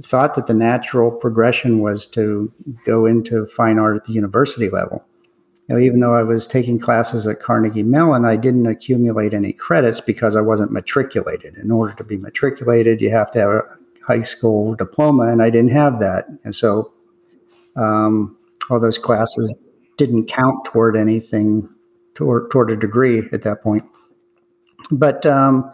[0.00, 2.52] thought that the natural progression was to
[2.84, 5.04] go into fine art at the university level.
[5.68, 9.52] You know, even though I was taking classes at Carnegie Mellon, I didn't accumulate any
[9.52, 11.56] credits because I wasn't matriculated.
[11.56, 13.62] In order to be matriculated, you have to have a
[14.06, 16.26] high school diploma, and I didn't have that.
[16.44, 16.92] And so
[17.74, 18.36] um,
[18.70, 19.52] all those classes
[19.96, 21.68] didn't count toward anything,
[22.14, 23.84] toward, toward a degree at that point.
[24.92, 25.72] But um,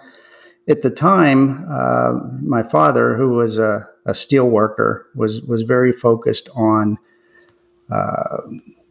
[0.69, 5.93] at the time, uh, my father, who was a a steel worker, was was very
[5.93, 6.99] focused on
[7.91, 8.39] uh,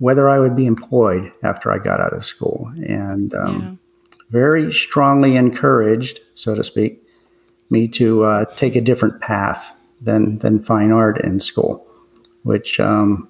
[0.02, 4.18] whether I would be employed after I got out of school, and um, yeah.
[4.32, 7.04] very strongly encouraged, so to speak,
[7.70, 11.86] me to uh, take a different path than than fine art in school,
[12.44, 13.30] which um,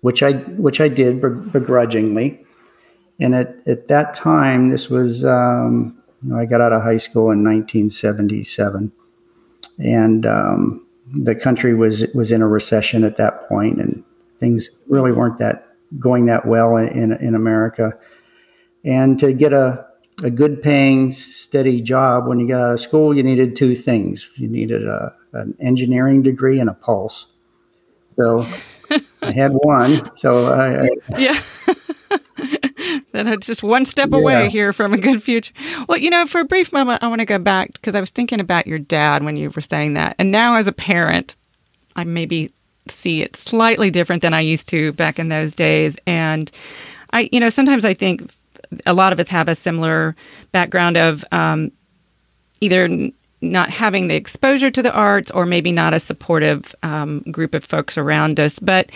[0.00, 2.42] which I which I did begrudgingly.
[3.20, 6.96] And at, at that time, this was um, you know, I got out of high
[6.96, 8.90] school in 1977
[9.78, 14.04] and um, the country was was in a recession at that point, and
[14.40, 17.92] things really weren't that going that well in in America.
[18.84, 19.86] And to get a
[20.22, 24.30] a good paying, steady job when you got out of school, you needed two things.
[24.36, 27.26] You needed a, an engineering degree and a pulse.
[28.16, 28.46] So
[29.22, 30.10] I had one.
[30.14, 31.40] So I, I yeah.
[33.12, 34.18] that it's just one step yeah.
[34.18, 35.52] away here from a good future.
[35.88, 38.10] Well, you know, for a brief moment, I want to go back because I was
[38.10, 40.16] thinking about your dad when you were saying that.
[40.18, 41.36] And now, as a parent,
[41.96, 42.52] I maybe
[42.90, 45.96] see it slightly different than I used to back in those days.
[46.06, 46.50] And
[47.12, 48.30] I, you know, sometimes I think
[48.86, 50.14] a lot of us have a similar
[50.52, 51.72] background of um,
[52.60, 57.54] either not having the exposure to the arts or maybe not a supportive um, group
[57.54, 58.58] of folks around us.
[58.58, 58.90] But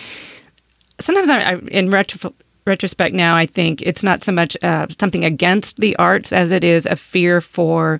[0.99, 2.33] sometimes I, I in retro,
[2.65, 6.63] retrospect now, I think it's not so much uh, something against the arts as it
[6.63, 7.99] is a fear for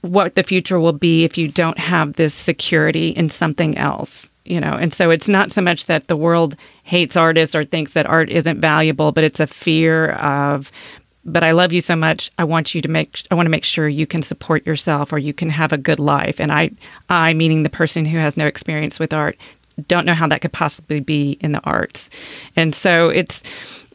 [0.00, 4.60] what the future will be if you don't have this security in something else you
[4.60, 8.06] know and so it's not so much that the world hates artists or thinks that
[8.06, 10.70] art isn't valuable but it's a fear of
[11.24, 12.30] but I love you so much.
[12.38, 15.18] I want you to make I want to make sure you can support yourself or
[15.18, 16.40] you can have a good life.
[16.40, 16.70] And I
[17.10, 19.36] I meaning the person who has no experience with art
[19.86, 22.10] don't know how that could possibly be in the arts.
[22.56, 23.42] And so it's,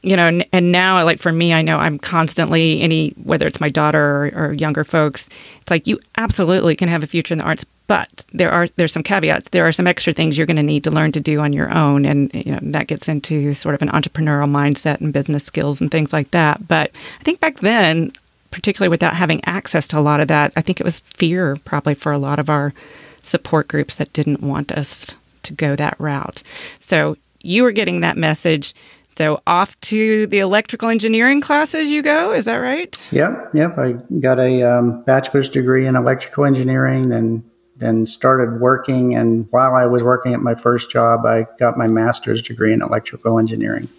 [0.03, 3.69] you know, and, now, like for me, I know I'm constantly any whether it's my
[3.69, 5.27] daughter or, or, younger folks.
[5.61, 8.91] It's like you absolutely can have a future in the arts, but there are there's
[8.91, 9.49] some caveats.
[9.49, 11.73] There are some extra things you're going to need to learn to do on your
[11.73, 15.79] own, and you know that gets into sort of an entrepreneurial mindset and business skills
[15.79, 16.67] and things like that.
[16.67, 18.11] But I think back then,
[18.51, 21.93] particularly without having access to a lot of that, I think it was fear probably
[21.93, 22.73] for a lot of our
[23.21, 25.07] support groups that didn't want us
[25.43, 26.43] to go that route.
[26.79, 28.73] So you were getting that message.
[29.17, 32.34] So off to the electrical engineering classes you go.
[32.34, 33.04] Is that right?
[33.12, 33.78] Yep, yep.
[33.78, 37.43] I got a um, bachelor's degree in electrical engineering, and
[37.78, 39.15] then started working.
[39.15, 42.82] And while I was working at my first job, I got my master's degree in
[42.82, 43.89] electrical engineering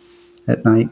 [0.48, 0.88] at night.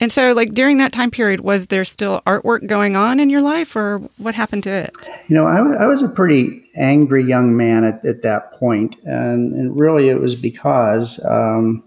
[0.00, 3.42] And so, like during that time period, was there still artwork going on in your
[3.42, 4.94] life, or what happened to it?
[5.28, 9.52] You know, I, I was a pretty angry young man at, at that point, and,
[9.54, 11.82] and really it was because um,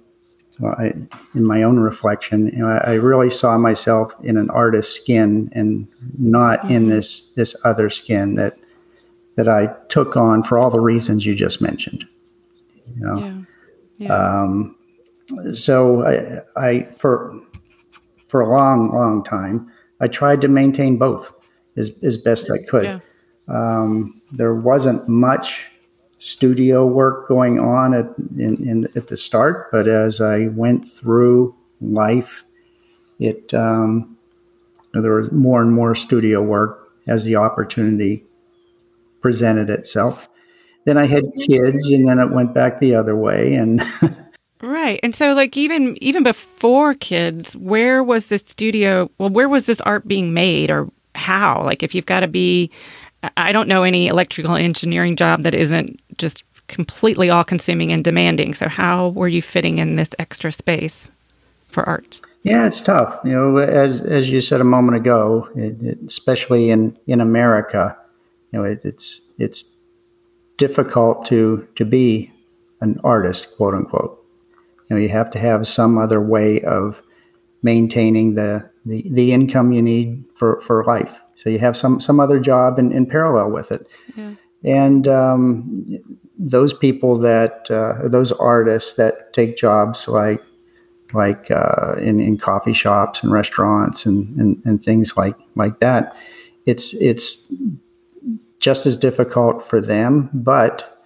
[0.67, 0.93] I,
[1.33, 5.49] in my own reflection, you know, I, I, really saw myself in an artist's skin
[5.53, 6.71] and not mm-hmm.
[6.71, 8.57] in this this other skin that
[9.35, 12.05] that I took on for all the reasons you just mentioned.
[12.95, 13.41] You know, yeah.
[13.97, 14.13] Yeah.
[14.13, 14.75] Um,
[15.53, 17.39] so I, I for
[18.27, 21.33] for a long, long time, I tried to maintain both
[21.77, 22.83] as as best I could.
[22.83, 22.99] Yeah.
[23.47, 25.70] Um, there wasn't much
[26.21, 28.05] studio work going on at
[28.37, 32.43] in, in, at the start, but as I went through life,
[33.19, 34.17] it um,
[34.93, 38.23] there was more and more studio work as the opportunity
[39.21, 40.29] presented itself.
[40.85, 43.83] Then I had kids, and then it went back the other way, and.
[44.63, 49.65] right and so like even even before kids where was the studio well where was
[49.65, 52.69] this art being made or how like if you've got to be
[53.37, 58.53] I don't know any electrical engineering job that isn't just completely all consuming and demanding.
[58.53, 61.11] So, how were you fitting in this extra space
[61.67, 62.19] for art?
[62.43, 63.19] Yeah, it's tough.
[63.23, 67.95] You know, as as you said a moment ago, it, it, especially in in America,
[68.51, 69.71] you know, it, it's it's
[70.57, 72.31] difficult to to be
[72.81, 74.17] an artist, quote unquote.
[74.89, 77.03] You know, you have to have some other way of
[77.61, 81.19] maintaining the the, the income you need for, for life.
[81.41, 83.87] So you have some some other job in, in parallel with it.
[84.15, 84.35] Yeah.
[84.63, 85.97] And um,
[86.37, 90.43] those people that uh, those artists that take jobs like
[91.13, 96.15] like uh, in, in coffee shops and restaurants and, and, and things like like that,
[96.67, 97.51] it's it's
[98.59, 101.03] just as difficult for them, but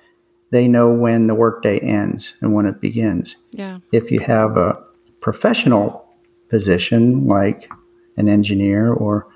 [0.52, 3.38] they know when the workday ends and when it begins.
[3.52, 3.80] Yeah.
[3.94, 4.84] If you have a
[5.22, 6.06] professional
[6.50, 7.72] position like
[8.18, 9.28] an engineer or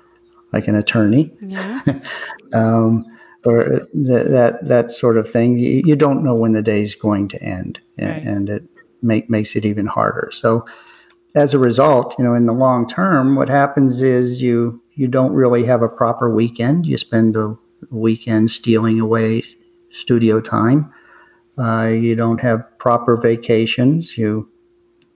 [0.52, 1.80] like an attorney, yeah.
[2.52, 3.04] um,
[3.44, 5.58] or that, that that sort of thing.
[5.58, 8.22] You, you, don't know when the day is going to end, and, right.
[8.22, 8.64] and it
[9.02, 10.30] make, makes it even harder.
[10.32, 10.66] So,
[11.34, 15.32] as a result, you know, in the long term, what happens is you you don't
[15.32, 16.86] really have a proper weekend.
[16.86, 17.56] You spend the
[17.90, 19.42] weekend stealing away
[19.90, 20.92] studio time.
[21.58, 24.18] Uh, you don't have proper vacations.
[24.18, 24.48] You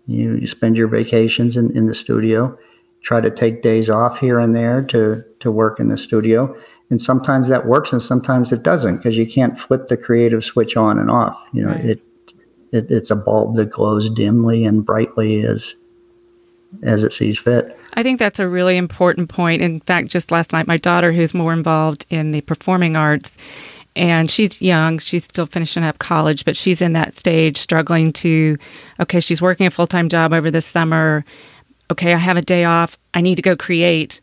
[0.07, 2.57] you, you spend your vacations in, in the studio
[3.05, 6.57] try to take days off here and there to to work in the studio.
[6.91, 10.77] And sometimes that works and sometimes it doesn't because you can't flip the creative switch
[10.77, 11.85] on and off you know right.
[11.85, 12.03] it,
[12.73, 15.77] it it's a bulb that glows dimly and brightly as
[16.83, 17.79] as it sees fit.
[17.95, 19.63] I think that's a really important point.
[19.63, 23.37] In fact just last night my daughter who's more involved in the performing arts
[23.97, 28.59] and she's young she's still finishing up college but she's in that stage struggling to
[28.99, 31.25] okay she's working a full-time job over the summer
[31.91, 32.97] okay, I have a day off.
[33.13, 34.21] I need to go create.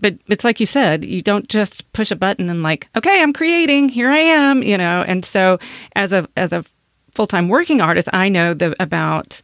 [0.00, 3.32] But it's like you said, you don't just push a button and like, okay, I'm
[3.32, 3.90] creating.
[3.90, 5.04] Here I am, you know.
[5.06, 5.58] And so
[5.94, 6.64] as a as a
[7.12, 9.42] full-time working artist, I know the about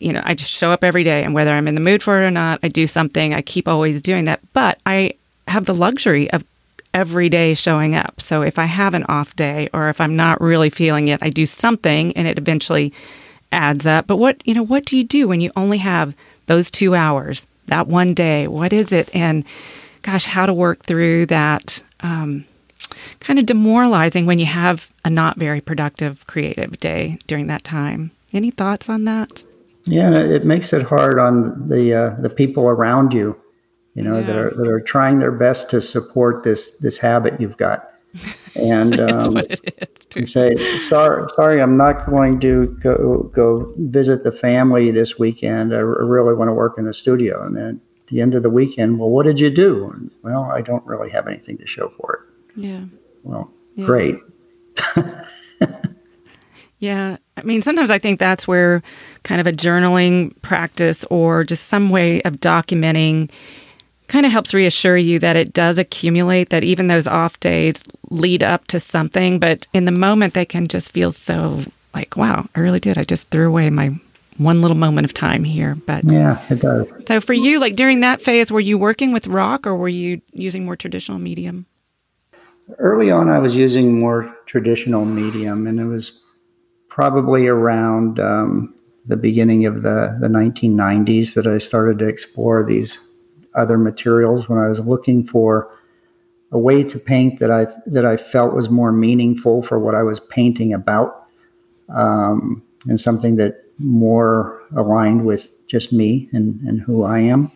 [0.00, 2.20] you know, I just show up every day and whether I'm in the mood for
[2.20, 3.34] it or not, I do something.
[3.34, 4.40] I keep always doing that.
[4.52, 5.14] But I
[5.48, 6.44] have the luxury of
[6.94, 8.20] every day showing up.
[8.20, 11.30] So if I have an off day or if I'm not really feeling it, I
[11.30, 12.92] do something and it eventually
[13.52, 14.06] adds up.
[14.06, 16.14] But what, you know, what do you do when you only have
[16.46, 19.14] those two hours, that one day, what is it?
[19.14, 19.44] And
[20.02, 22.44] gosh, how to work through that um,
[23.20, 28.10] kind of demoralizing when you have a not very productive creative day during that time.
[28.32, 29.44] Any thoughts on that?
[29.84, 33.40] Yeah, it makes it hard on the uh, the people around you,
[33.94, 34.26] you know, yeah.
[34.26, 37.88] that are that are trying their best to support this this habit you've got
[38.54, 39.36] and, um,
[40.16, 45.74] and say, "Sorry, sorry, I'm not going to go go visit the family this weekend.
[45.74, 48.50] I really want to work in the studio." And then at the end of the
[48.50, 49.90] weekend, well, what did you do?
[49.92, 52.60] And, well, I don't really have anything to show for it.
[52.60, 52.84] Yeah.
[53.22, 53.86] Well, yeah.
[53.86, 54.16] great.
[56.78, 57.16] yeah.
[57.36, 58.82] I mean, sometimes I think that's where
[59.22, 63.30] kind of a journaling practice or just some way of documenting
[64.08, 68.42] kind of helps reassure you that it does accumulate, that even those off days lead
[68.42, 69.38] up to something.
[69.38, 71.60] But in the moment, they can just feel so
[71.94, 72.98] like, wow, I really did.
[72.98, 73.98] I just threw away my
[74.38, 75.74] one little moment of time here.
[75.74, 76.90] But yeah, it does.
[77.06, 80.20] So for you, like during that phase, were you working with rock or were you
[80.32, 81.66] using more traditional medium?
[82.78, 86.20] Early on, I was using more traditional medium, and it was
[86.90, 88.74] probably around um,
[89.06, 92.98] the beginning of the, the 1990s that I started to explore these
[93.54, 95.74] other materials when I was looking for
[96.50, 100.02] a way to paint that I that I felt was more meaningful for what I
[100.02, 101.26] was painting about,
[101.88, 107.50] um, and something that more aligned with just me and, and who I am.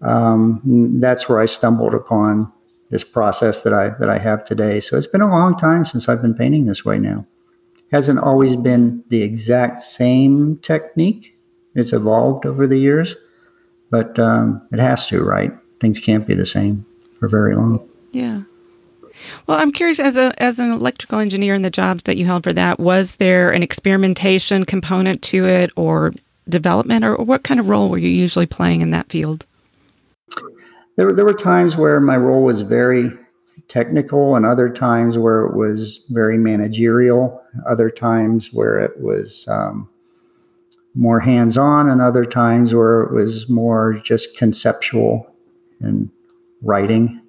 [0.00, 0.60] Um,
[1.00, 2.52] that's where I stumbled upon
[2.90, 4.80] this process that I that I have today.
[4.80, 7.26] So it's been a long time since I've been painting this way now.
[7.90, 11.38] Hasn't always been the exact same technique.
[11.74, 13.16] It's evolved over the years,
[13.92, 15.52] but um, it has to, right?
[15.78, 16.84] Things can't be the same
[17.20, 17.88] for very long.
[18.10, 18.42] Yeah.
[19.46, 22.42] Well, I'm curious as a as an electrical engineer in the jobs that you held
[22.42, 26.12] for that, was there an experimentation component to it or
[26.48, 29.46] development or what kind of role were you usually playing in that field?
[30.96, 33.10] There, there were times where my role was very
[33.68, 39.88] technical and other times where it was very managerial, other times where it was um,
[40.94, 45.26] more hands on, and other times where it was more just conceptual
[45.80, 46.10] and
[46.62, 47.22] writing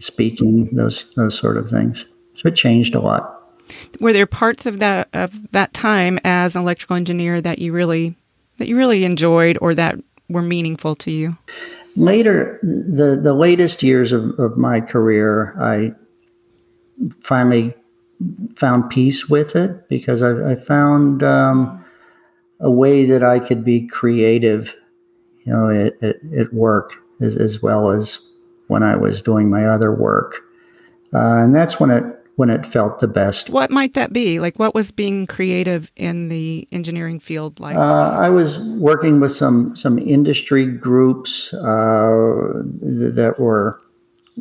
[0.00, 2.06] speaking, those those sort of things.
[2.34, 3.36] So it changed a lot.
[4.00, 8.16] Were there parts of that of that time as an electrical engineer that you really
[8.58, 9.96] that you really enjoyed or that
[10.28, 11.36] were meaningful to you?
[11.96, 15.92] Later, the the latest years of, of my career, I
[17.22, 17.74] finally
[18.54, 21.84] found peace with it because I, I found um,
[22.60, 24.76] a way that I could be creative,
[25.44, 28.26] you know, at, at, at work as, as well as
[28.68, 30.42] when I was doing my other work,
[31.12, 32.04] uh, and that's when it
[32.36, 33.50] when it felt the best.
[33.50, 34.40] What might that be?
[34.40, 37.76] Like, what was being creative in the engineering field like?
[37.76, 43.80] Uh, I was working with some some industry groups uh, that were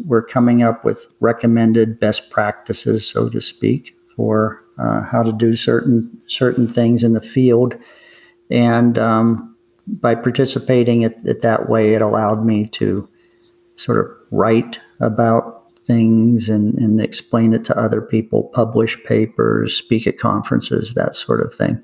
[0.06, 5.56] were coming up with recommended best practices, so to speak, for uh, how to do
[5.56, 7.76] certain certain things in the field,
[8.50, 9.56] and um,
[9.88, 13.08] by participating at, at that way, it allowed me to
[13.76, 20.06] sort of write about things and, and explain it to other people, publish papers, speak
[20.06, 21.82] at conferences, that sort of thing.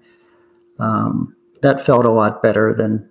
[0.78, 3.10] Um, that felt a lot better than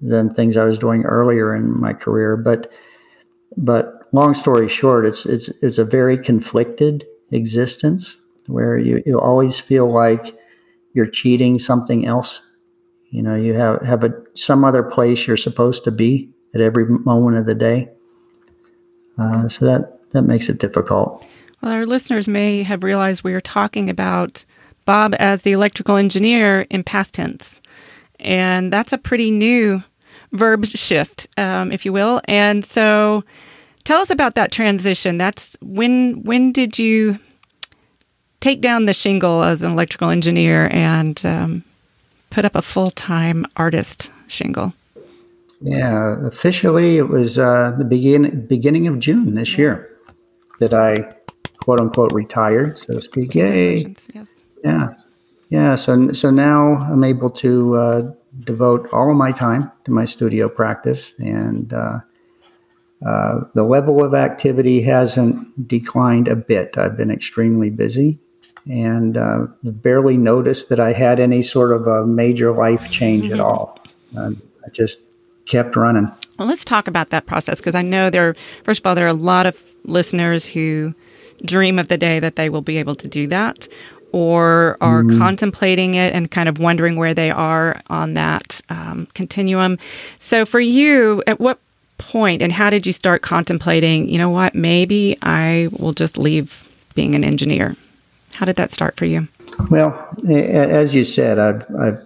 [0.00, 2.36] than things I was doing earlier in my career.
[2.36, 2.70] But
[3.56, 8.16] but long story short, it's it's it's a very conflicted existence
[8.46, 10.36] where you, you always feel like
[10.92, 12.40] you're cheating something else.
[13.14, 16.84] You know, you have have a some other place you're supposed to be at every
[16.84, 17.88] moment of the day.
[19.16, 21.24] Uh, so that, that makes it difficult.
[21.62, 24.44] Well, our listeners may have realized we are talking about
[24.84, 27.62] Bob as the electrical engineer in past tense.
[28.18, 29.84] And that's a pretty new
[30.32, 32.20] verb shift, um, if you will.
[32.24, 33.22] And so
[33.84, 35.18] tell us about that transition.
[35.18, 37.20] That's when when did you
[38.40, 41.64] take down the shingle as an electrical engineer and um,
[42.34, 44.74] put up a full time artist shingle?
[45.60, 49.96] Yeah, officially it was uh, the begin beginning of June this year
[50.58, 51.14] that I
[51.58, 53.34] quote unquote retired, so to speak.
[53.34, 53.94] Yay!
[54.12, 54.44] Yes.
[54.64, 54.94] Yeah,
[55.48, 55.76] yeah.
[55.76, 60.48] So so now I'm able to uh, devote all of my time to my studio
[60.48, 62.00] practice, and uh,
[63.06, 66.76] uh, the level of activity hasn't declined a bit.
[66.76, 68.18] I've been extremely busy,
[68.68, 73.34] and uh, barely noticed that I had any sort of a major life change mm-hmm.
[73.34, 73.78] at all.
[74.16, 75.00] I just
[75.46, 76.10] kept running.
[76.38, 78.34] Well, let's talk about that process because I know there,
[78.64, 80.94] first of all, there are a lot of listeners who
[81.44, 83.68] dream of the day that they will be able to do that
[84.12, 85.18] or are mm-hmm.
[85.18, 89.76] contemplating it and kind of wondering where they are on that um, continuum.
[90.18, 91.58] So, for you, at what
[91.98, 96.62] point and how did you start contemplating, you know what, maybe I will just leave
[96.94, 97.76] being an engineer?
[98.34, 99.28] How did that start for you?
[99.70, 99.92] Well,
[100.28, 102.00] as you said, I've, I've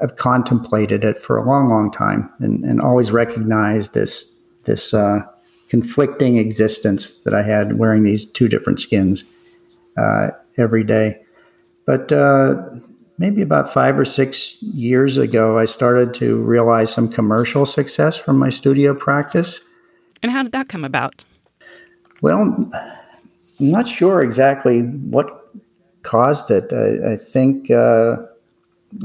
[0.00, 4.32] I've contemplated it for a long, long time, and, and always recognized this
[4.64, 5.20] this uh,
[5.68, 9.24] conflicting existence that I had wearing these two different skins
[9.96, 11.20] uh, every day.
[11.84, 12.70] But uh,
[13.18, 18.38] maybe about five or six years ago, I started to realize some commercial success from
[18.38, 19.60] my studio practice.
[20.22, 21.24] And how did that come about?
[22.20, 22.70] Well,
[23.62, 25.52] I'm not sure exactly what
[26.02, 26.72] caused it.
[26.72, 28.16] I, I think uh,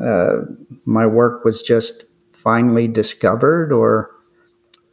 [0.02, 0.38] uh,
[0.86, 4.12] my work was just finally discovered or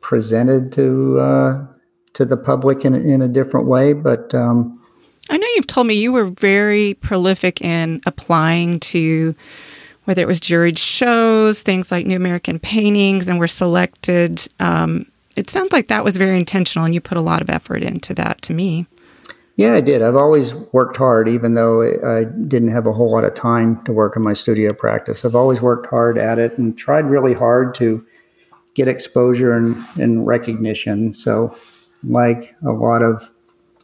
[0.03, 1.67] presented to uh,
[2.13, 3.95] to the public in, in a different way.
[3.95, 4.79] But um,
[5.31, 9.35] I know you've told me you were very prolific in applying to
[10.05, 14.47] whether it was juried shows, things like New American Paintings, and were selected.
[14.61, 15.07] Um,
[15.37, 18.13] it sounds like that was very intentional, and you put a lot of effort into
[18.13, 18.43] that.
[18.43, 18.87] To me,
[19.57, 20.03] Yeah, I did.
[20.03, 23.93] I've always worked hard, even though I didn't have a whole lot of time to
[23.93, 25.25] work in my studio practice.
[25.25, 28.05] I've always worked hard at it and tried really hard to
[28.75, 31.13] get exposure and, and recognition.
[31.13, 31.57] So,
[32.03, 33.31] like a lot of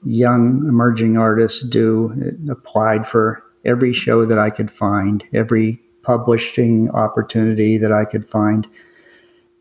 [0.05, 7.79] young emerging artists do, applied for every show that I could find, every publishing opportunity
[7.79, 8.67] that I could find,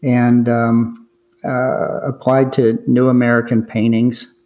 [0.02, 1.08] and um,
[1.44, 4.39] uh, applied to New American Paintings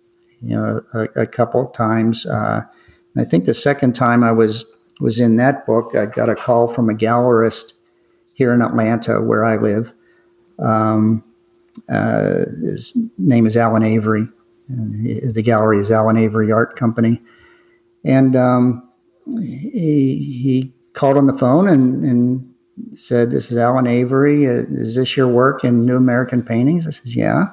[0.44, 2.26] you know, a, a couple times.
[2.26, 2.62] Uh,
[3.18, 4.66] I think the second time I was
[5.00, 7.74] was in that book, I got a call from a gallerist
[8.34, 9.94] here in Atlanta, where I live.
[10.60, 11.24] Um,
[11.90, 14.28] uh, his name is Alan Avery.
[14.70, 17.22] the gallery is Alan Avery Art Company,
[18.04, 18.88] and um,
[19.26, 22.54] he, he called on the phone and, and
[22.94, 24.48] said, "This is Alan Avery.
[24.48, 27.48] Uh, is this your work in New American Paintings?" I said, "Yeah."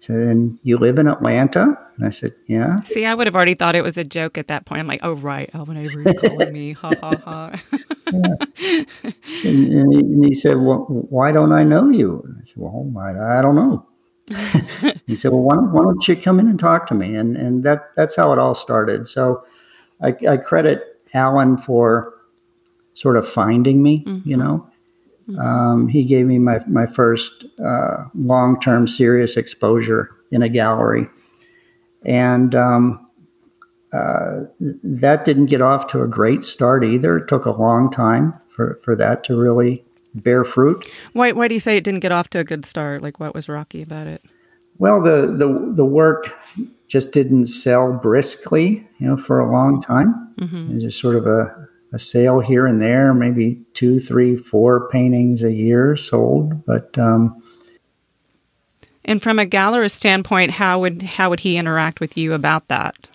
[0.00, 2.76] Said, "And you live in Atlanta?" And I said, Yeah.
[2.82, 4.80] See, I would have already thought it was a joke at that point.
[4.80, 5.50] I'm like, Oh, right.
[5.52, 6.72] Alan Avery's calling me.
[6.72, 7.52] Ha, ha, ha.
[8.12, 8.84] yeah.
[9.44, 12.22] and, and, he, and, he, said, Well, why don't I know you?
[12.24, 13.86] And I said, Well, I, I don't know.
[15.06, 17.16] he said, Well, why don't, why don't, you come in and talk to me?
[17.16, 19.08] And, and that, that's how it all started.
[19.08, 19.44] So
[20.00, 22.14] I, I credit Alan for
[22.94, 24.28] sort of finding me, mm-hmm.
[24.28, 24.68] you know.
[25.28, 25.40] Mm-hmm.
[25.40, 31.08] Um, he gave me my, my first uh, long term serious exposure in a gallery
[32.04, 33.08] and um,
[33.92, 34.44] uh,
[34.82, 37.16] that didn't get off to a great start either.
[37.18, 39.84] It took a long time for, for that to really
[40.14, 40.86] bear fruit.
[41.12, 43.02] Why, why do you say it didn't get off to a good start?
[43.02, 44.22] Like, what was rocky about it?
[44.78, 46.36] Well, the, the, the work
[46.86, 50.34] just didn't sell briskly, you know, for a long time.
[50.40, 50.70] Mm-hmm.
[50.70, 54.88] It was just sort of a, a sale here and there, maybe two, three, four
[54.90, 56.64] paintings a year sold.
[56.64, 57.42] But um,
[59.08, 63.08] and from a gallerist standpoint, how would how would he interact with you about that?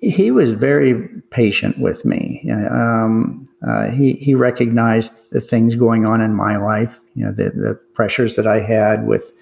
[0.00, 2.48] He was very patient with me.
[2.70, 7.50] Um, uh, he he recognized the things going on in my life, you know, the
[7.50, 9.32] the pressures that I had with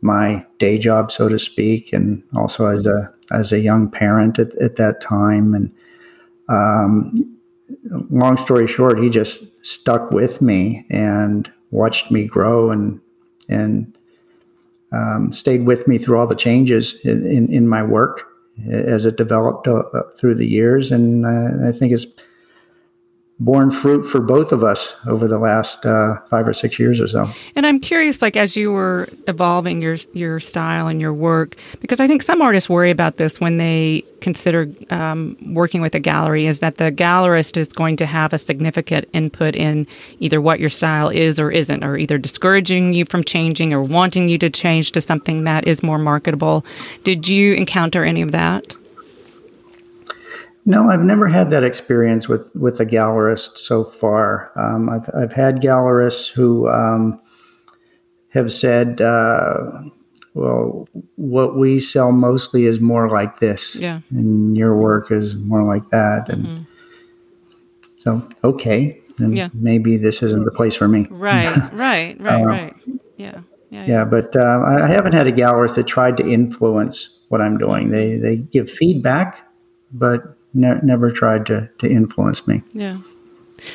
[0.00, 4.54] my day job, so to speak, and also as a as a young parent at,
[4.58, 5.54] at that time.
[5.54, 5.72] And
[6.48, 7.36] um,
[8.10, 13.00] long story short, he just stuck with me and watched me grow and
[13.48, 13.97] and
[14.92, 18.24] um, stayed with me through all the changes in, in, in my work
[18.70, 19.82] as it developed uh,
[20.16, 20.90] through the years.
[20.90, 22.06] And uh, I think it's
[23.40, 27.06] borne fruit for both of us over the last uh, five or six years or
[27.06, 27.30] so.
[27.54, 32.00] And I'm curious, like as you were evolving your your style and your work, because
[32.00, 36.46] I think some artists worry about this when they consider um, working with a gallery,
[36.46, 39.86] is that the gallerist is going to have a significant input in
[40.18, 44.28] either what your style is or isn't, or either discouraging you from changing or wanting
[44.28, 46.64] you to change to something that is more marketable.
[47.04, 48.76] Did you encounter any of that?
[50.68, 54.52] No, I've never had that experience with with a gallerist so far.
[54.54, 57.22] Um, I've I've had gallerists who um,
[58.34, 59.84] have said, uh,
[60.34, 64.00] "Well, what we sell mostly is more like this, yeah.
[64.10, 66.62] and your work is more like that." And mm-hmm.
[68.00, 69.48] so, okay, yeah.
[69.54, 71.06] maybe this isn't the place for me.
[71.08, 72.74] Right, right, right, uh, right.
[72.86, 73.00] Yeah.
[73.16, 73.40] Yeah,
[73.70, 73.86] yeah.
[73.86, 77.88] yeah but uh, I haven't had a gallerist that tried to influence what I'm doing.
[77.88, 79.48] They they give feedback,
[79.90, 82.62] but ne- never tried to to influence me.
[82.72, 82.98] Yeah.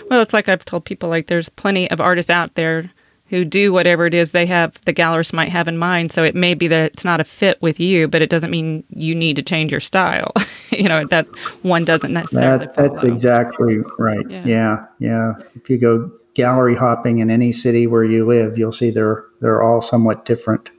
[0.10, 2.92] Well, it's like I've told people like there's plenty of artists out there
[3.28, 6.12] who do whatever it is they have the gallerist might have in mind.
[6.12, 8.84] So it may be that it's not a fit with you, but it doesn't mean
[8.90, 10.32] you need to change your style.
[10.70, 11.26] you know that
[11.64, 12.68] one doesn't necessarily.
[12.68, 14.30] That, that's exactly right.
[14.30, 14.44] Yeah.
[14.46, 15.34] yeah, yeah.
[15.56, 19.62] If you go gallery hopping in any city where you live, you'll see they're they're
[19.62, 20.70] all somewhat different.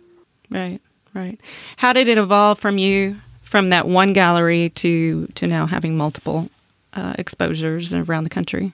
[0.50, 0.80] Right,
[1.14, 1.40] right.
[1.78, 3.16] How did it evolve from you
[3.54, 6.50] from that one gallery to to now having multiple
[6.94, 8.72] uh, exposures around the country?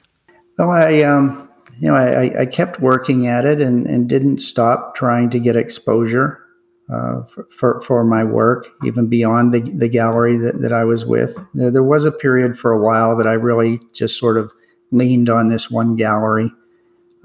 [0.57, 4.95] Well, I um, you know I, I kept working at it and, and didn't stop
[4.95, 6.43] trying to get exposure
[6.91, 11.05] uh, for, for, for my work, even beyond the the gallery that, that I was
[11.05, 11.39] with.
[11.53, 14.51] There, there was a period for a while that I really just sort of
[14.91, 16.51] leaned on this one gallery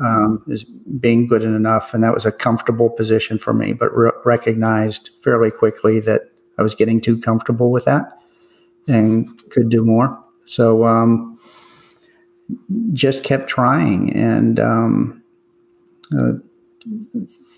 [0.01, 0.65] um, as
[0.99, 3.71] being good enough, and that was a comfortable position for me.
[3.71, 8.19] But re- recognized fairly quickly that I was getting too comfortable with that
[8.87, 10.23] and could do more.
[10.45, 11.39] So um,
[12.93, 15.23] just kept trying, and um,
[16.17, 16.33] uh,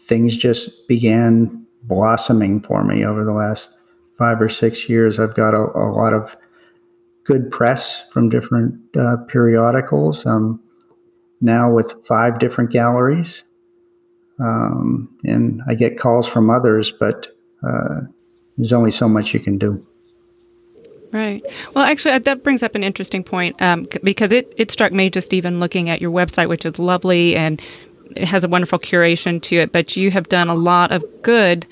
[0.06, 3.76] things just began blossoming for me over the last
[4.18, 5.20] five or six years.
[5.20, 6.36] I've got a, a lot of
[7.24, 10.26] good press from different uh, periodicals.
[10.26, 10.62] Um,
[11.42, 13.44] now with five different galleries,
[14.40, 17.28] um, and I get calls from others, but
[17.68, 18.02] uh,
[18.58, 19.86] there's only so much you can do.
[21.12, 21.44] Right.
[21.74, 25.34] Well, actually, that brings up an interesting point um, because it, it struck me just
[25.34, 27.62] even looking at your website, which is lovely and
[28.16, 31.68] it has a wonderful curation to it, but you have done a lot of good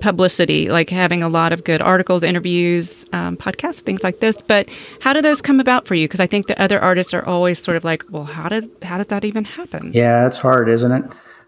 [0.00, 4.36] publicity, like having a lot of good articles, interviews, um, podcasts, things like this.
[4.42, 4.68] But
[5.00, 6.08] how do those come about for you?
[6.08, 8.98] Because I think the other artists are always sort of like, well, how did how
[8.98, 9.92] did that even happen?
[9.92, 11.04] Yeah, it's hard, isn't it?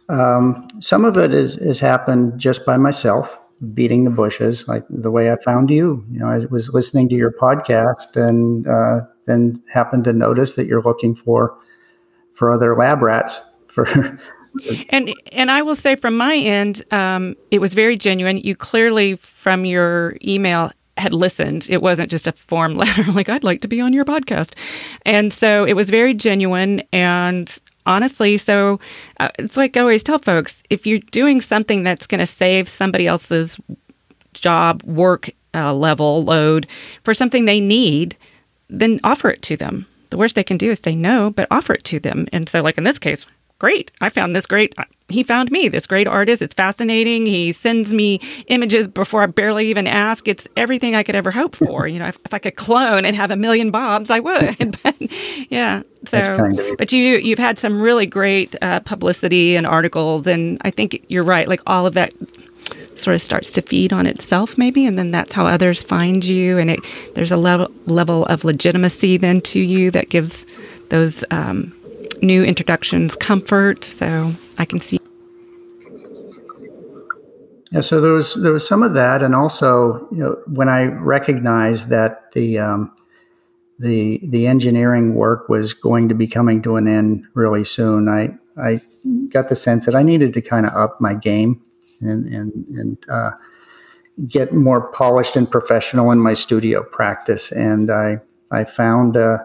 [0.09, 3.39] Um, some of it is has happened just by myself,
[3.73, 6.05] beating the bushes, like the way I found you.
[6.11, 10.67] You know, I was listening to your podcast and uh, then happened to notice that
[10.67, 11.57] you're looking for
[12.35, 13.87] for other lab rats for
[14.91, 18.39] and and I will say from my end, um, it was very genuine.
[18.39, 21.67] You clearly, from your email, had listened.
[21.69, 24.55] It wasn't just a form letter like I'd like to be on your podcast,
[25.05, 26.83] and so it was very genuine.
[26.93, 28.81] And honestly, so
[29.21, 32.69] uh, it's like I always tell folks: if you're doing something that's going to save
[32.69, 33.59] somebody else's
[34.33, 36.67] job, work uh, level, load
[37.03, 38.17] for something they need,
[38.69, 39.87] then offer it to them.
[40.11, 42.27] The worst they can do is say no, but offer it to them.
[42.33, 43.27] And so, like in this case,
[43.59, 43.91] great.
[44.01, 44.75] I found this great.
[45.09, 46.41] He found me, this great artist.
[46.41, 47.27] It's fascinating.
[47.27, 50.27] He sends me images before I barely even ask.
[50.27, 51.87] It's everything I could ever hope for.
[51.87, 54.79] You know, if, if I could clone and have a million Bobs, I would.
[54.83, 54.95] but
[55.51, 60.27] yeah, so kind of but you you've had some really great uh, publicity and articles,
[60.27, 61.49] and I think you're right.
[61.49, 62.13] Like all of that
[62.97, 66.59] sort of starts to feed on itself maybe and then that's how others find you
[66.59, 66.81] and it
[67.15, 70.47] there's a level level of legitimacy then to you that gives
[70.91, 71.75] those um,
[72.23, 73.85] new introductions comfort.
[73.85, 74.99] So I can see.
[77.75, 80.85] Yeah, so there was there was some of that, and also you know when I
[80.85, 82.95] recognized that the um,
[83.81, 88.39] the the engineering work was going to be coming to an end really soon, I
[88.57, 88.81] I
[89.29, 91.61] got the sense that I needed to kind of up my game
[92.01, 93.33] and and and uh,
[94.29, 98.21] get more polished and professional in my studio practice, and I
[98.53, 99.45] I found a,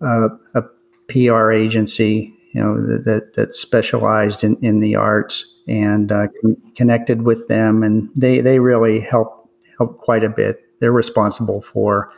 [0.00, 0.64] a, a
[1.10, 7.22] PR agency, you know, that that specialized in, in the arts and uh, con- connected
[7.22, 10.64] with them, and they they really help help quite a bit.
[10.80, 12.10] They're responsible for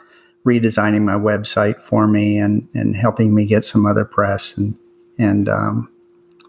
[0.46, 4.76] redesigning my website for me and and helping me get some other press and
[5.18, 5.88] and um,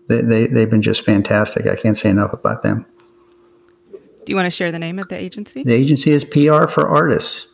[0.08, 1.68] they, they they've been just fantastic.
[1.68, 2.86] I can't say enough about them.
[4.26, 5.64] Do you want to share the name of the agency?
[5.64, 7.48] The agency is PR for Artists.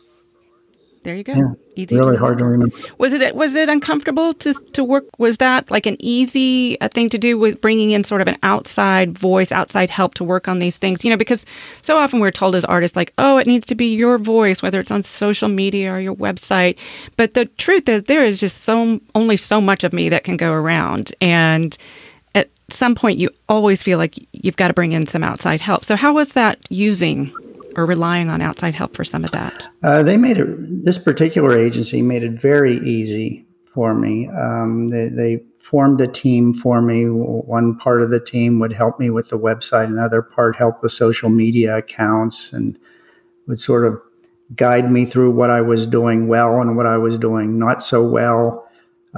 [1.02, 1.32] There you go.
[1.32, 2.76] Yeah, easy really to hard to remember.
[2.98, 5.06] Was it was it uncomfortable to to work?
[5.18, 9.18] Was that like an easy thing to do with bringing in sort of an outside
[9.18, 11.02] voice, outside help to work on these things?
[11.02, 11.46] You know, because
[11.80, 14.78] so often we're told as artists like, oh, it needs to be your voice, whether
[14.78, 16.76] it's on social media or your website.
[17.16, 20.36] But the truth is, there is just so only so much of me that can
[20.36, 21.78] go around, and
[22.34, 25.86] at some point, you always feel like you've got to bring in some outside help.
[25.86, 27.32] So, how was that using
[27.76, 29.68] or relying on outside help for some of that?
[29.82, 30.48] Uh, they made it,
[30.84, 34.28] this particular agency made it very easy for me.
[34.28, 37.04] Um, they, they, formed a team for me.
[37.04, 40.90] One part of the team would help me with the website, another part help with
[40.90, 42.78] social media accounts, and
[43.46, 44.00] would sort of
[44.56, 48.02] guide me through what I was doing well and what I was doing not so
[48.02, 48.66] well.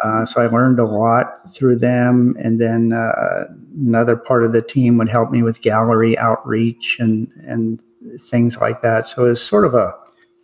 [0.02, 2.34] Uh, so I learned a lot through them.
[2.38, 3.44] And then uh,
[3.74, 7.80] another part of the team would help me with gallery outreach and, and
[8.20, 9.06] things like that.
[9.06, 9.94] So it's sort of a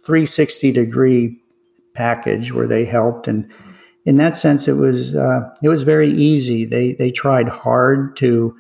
[0.04, 1.40] 360 degree
[1.94, 3.50] package where they helped, and
[4.04, 6.64] in that sense, it was uh, it was very easy.
[6.64, 8.56] They they tried hard to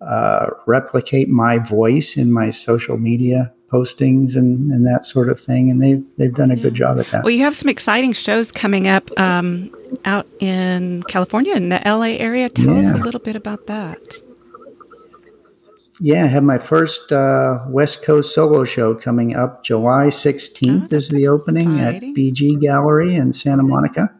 [0.00, 5.70] uh, replicate my voice in my social media postings and, and that sort of thing,
[5.70, 6.62] and they've they've done a yeah.
[6.62, 7.24] good job at that.
[7.24, 9.70] Well, you have some exciting shows coming up um,
[10.04, 12.48] out in California in the LA area.
[12.50, 12.90] Tell yeah.
[12.90, 14.20] us a little bit about that.
[16.04, 20.96] Yeah, I have my first uh, West Coast solo show coming up July 16th oh,
[20.96, 22.10] is the opening exciting.
[22.10, 24.12] at BG Gallery in Santa Monica.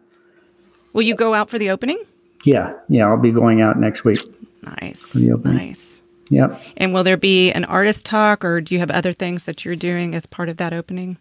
[0.93, 2.01] Will you go out for the opening?
[2.45, 4.21] Yeah, yeah, I'll be going out next week.
[4.63, 5.17] Nice.
[5.17, 6.01] Nice.
[6.31, 6.63] Yep.
[6.77, 9.75] And will there be an artist talk or do you have other things that you're
[9.75, 11.19] doing as part of that opening?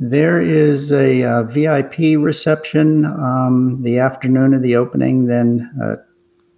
[0.00, 5.94] There is a uh, VIP reception um, the afternoon of the opening, then a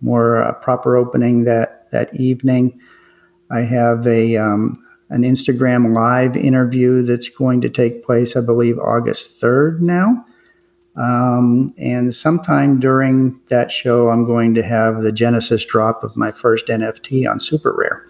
[0.00, 2.80] more uh, proper opening that, that evening.
[3.53, 8.78] I have a um, an Instagram live interview that's going to take place, I believe,
[8.78, 10.24] August 3rd now.
[10.96, 16.32] Um, and sometime during that show, I'm going to have the Genesis drop of my
[16.32, 18.03] first NFT on SuperRare.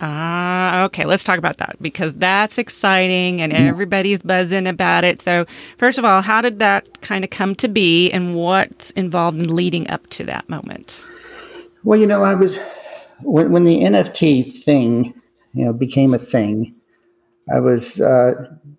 [0.00, 1.06] Ah, uh, okay.
[1.06, 5.20] Let's talk about that because that's exciting and everybody's buzzing about it.
[5.20, 5.44] So,
[5.76, 9.54] first of all, how did that kind of come to be and what's involved in
[9.54, 11.06] leading up to that moment?
[11.82, 12.58] Well, you know, I was
[13.22, 15.14] when, when the NFT thing,
[15.52, 16.74] you know, became a thing,
[17.52, 18.34] I was uh,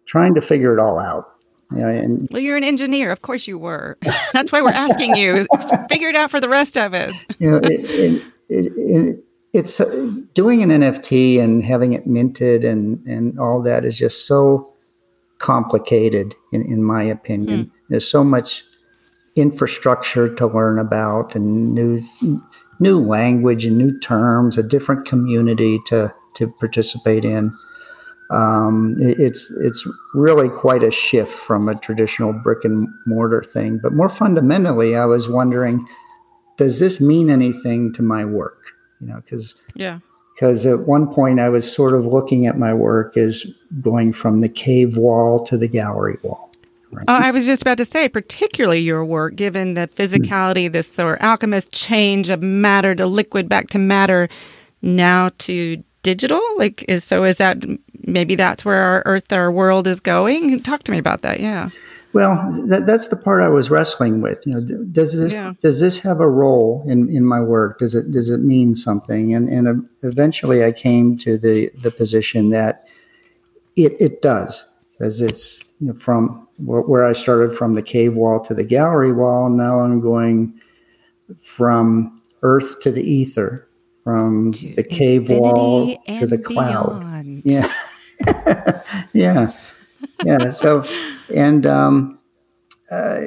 [0.06, 1.26] trying to figure it all out.
[1.72, 3.12] You know, and well, you're an engineer.
[3.12, 3.98] Of course you were.
[4.34, 5.46] That's why we're asking you.
[5.88, 7.16] Figure it out for the rest of us.
[7.38, 9.24] you know, it, it, it,
[9.54, 14.26] it's uh, doing an NFT and having it minted and, and all that is just
[14.26, 14.74] so
[15.38, 17.66] complicated, in, in my opinion.
[17.66, 17.72] Mm.
[17.90, 18.64] There's so much
[19.36, 22.02] infrastructure to learn about and new
[22.80, 27.56] new language and new terms, a different community to to participate in.
[28.32, 33.80] Um, it, it's it's really quite a shift from a traditional brick and mortar thing.
[33.82, 35.88] But more fundamentally, I was wondering,
[36.58, 38.72] does this mean anything to my work?
[39.02, 40.00] You know, because yeah,
[40.36, 43.46] because at one point I was sort of looking at my work as
[43.82, 46.49] going from the cave wall to the gallery wall.
[46.92, 47.06] Right?
[47.08, 51.20] Oh, I was just about to say, particularly your work, given the physicality, this sort
[51.20, 54.28] of alchemist change of matter to liquid back to matter,
[54.82, 56.42] now to digital.
[56.58, 57.24] Like, is so?
[57.24, 57.64] Is that
[58.08, 60.62] maybe that's where our Earth, our world is going?
[60.62, 61.40] Talk to me about that.
[61.40, 61.70] Yeah.
[62.12, 64.46] Well, that, that's the part I was wrestling with.
[64.48, 64.62] You know,
[64.92, 65.54] does this yeah.
[65.62, 67.78] does this have a role in, in my work?
[67.78, 69.34] Does it does it mean something?
[69.34, 72.88] And and eventually, I came to the the position that
[73.76, 78.40] it it does, because it's you know, from where I started from the cave wall
[78.42, 79.50] to the gallery wall.
[79.50, 80.60] Now I'm going
[81.42, 83.68] from Earth to the ether,
[84.04, 87.00] from to the cave wall to the cloud.
[87.00, 87.44] Beyond.
[87.46, 88.84] Yeah,
[89.14, 89.54] yeah,
[90.26, 90.50] yeah.
[90.50, 90.84] So,
[91.34, 92.20] and um,
[92.92, 93.20] uh,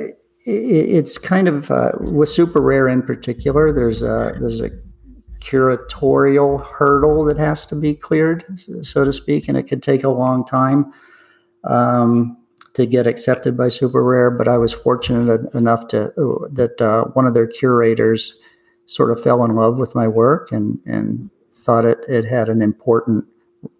[0.44, 3.72] it, it's kind of uh, with SuperRare in particular.
[3.72, 4.70] There's a there's a
[5.40, 8.44] curatorial hurdle that has to be cleared,
[8.82, 10.92] so to speak, and it could take a long time.
[11.64, 12.36] Um,
[12.74, 16.12] to get accepted by SuperRare, but I was fortunate enough to
[16.52, 18.38] that uh, one of their curators
[18.86, 22.62] sort of fell in love with my work and and thought it it had an
[22.62, 23.26] important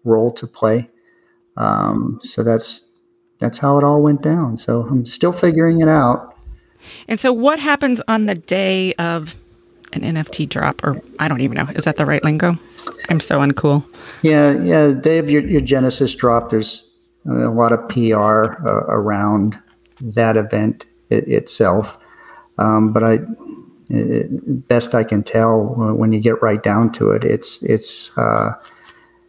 [0.03, 0.89] role to play.
[1.57, 2.89] Um, so that's
[3.39, 4.57] that's how it all went down.
[4.57, 6.35] So I'm still figuring it out.
[7.07, 9.35] And so, what happens on the day of
[9.93, 11.67] an NFT drop, or I don't even know.
[11.75, 12.57] Is that the right lingo?
[13.09, 13.85] I'm so uncool.
[14.21, 14.87] Yeah, yeah.
[14.87, 16.92] The day of your, your Genesis drop, there's
[17.25, 19.57] a lot of PR uh, around
[20.01, 21.97] that event it, itself.
[22.57, 23.19] Um, but I,
[23.89, 25.59] it, best I can tell,
[25.95, 28.53] when you get right down to it, it's it's uh,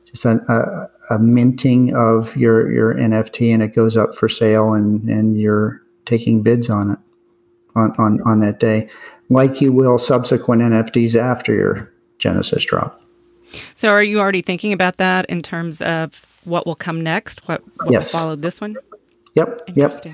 [0.07, 4.73] just a, a, a, minting of your your NFT, and it goes up for sale,
[4.73, 6.99] and and you're taking bids on it
[7.75, 8.89] on on, on that day,
[9.31, 13.01] like you will subsequent NFTs after your Genesis drop.
[13.77, 17.47] So, are you already thinking about that in terms of what will come next?
[17.49, 18.13] What, what yes.
[18.13, 18.77] will follow this one?
[19.35, 19.63] Yep.
[19.75, 20.07] Yep.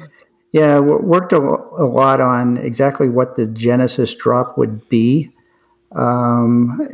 [0.53, 5.31] Yeah, worked a, a, lot on exactly what the Genesis drop would be.
[5.93, 6.89] Um,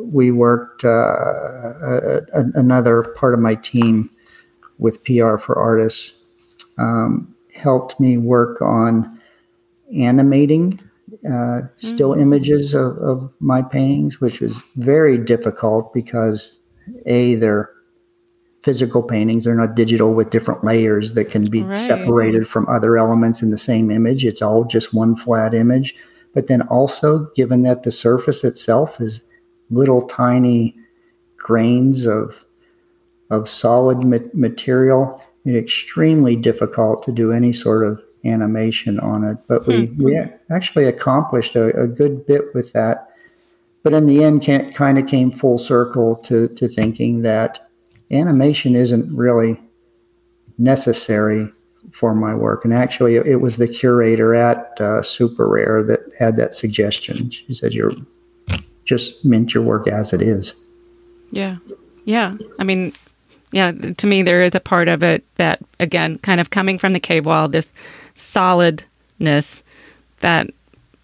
[0.00, 4.10] we worked uh, a, a, another part of my team
[4.78, 6.14] with PR for artists
[6.78, 9.20] um, helped me work on
[9.96, 10.80] animating
[11.30, 12.22] uh, still mm-hmm.
[12.22, 16.60] images of, of my paintings, which was very difficult because
[17.06, 17.70] a they're
[18.64, 19.44] physical paintings.
[19.44, 21.76] They're not digital with different layers that can be right.
[21.76, 24.24] separated from other elements in the same image.
[24.24, 25.94] It's all just one flat image.
[26.32, 29.22] But then also, given that the surface itself is
[29.70, 30.76] little tiny
[31.36, 32.44] grains of
[33.30, 39.38] of solid ma- material, it's extremely difficult to do any sort of animation on it.
[39.46, 40.04] But we, mm-hmm.
[40.04, 40.18] we
[40.50, 43.10] actually accomplished a, a, good bit with that.
[43.82, 44.42] But in the end,
[44.74, 47.70] kind of came full circle to, to thinking that
[48.10, 49.60] animation isn't really
[50.58, 51.50] necessary
[51.92, 52.64] for my work.
[52.64, 57.30] And actually, it was the curator at uh, SuperRare that had that suggestion.
[57.30, 57.92] She said, "You're
[58.84, 60.54] just mint your work as it is."
[61.30, 61.56] Yeah,
[62.04, 62.36] yeah.
[62.58, 62.92] I mean,
[63.52, 63.72] yeah.
[63.72, 67.00] To me, there is a part of it that, again, kind of coming from the
[67.00, 67.72] cave wall, this
[68.14, 69.62] solidness
[70.20, 70.50] that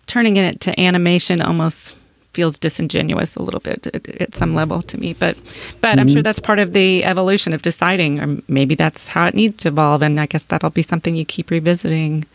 [0.07, 1.95] turning it to animation almost
[2.33, 5.13] feels disingenuous a little bit at, at some level to me.
[5.13, 5.37] But
[5.81, 6.01] but mm-hmm.
[6.01, 9.57] I'm sure that's part of the evolution of deciding, or maybe that's how it needs
[9.59, 10.03] to evolve.
[10.03, 12.27] And I guess that'll be something you keep revisiting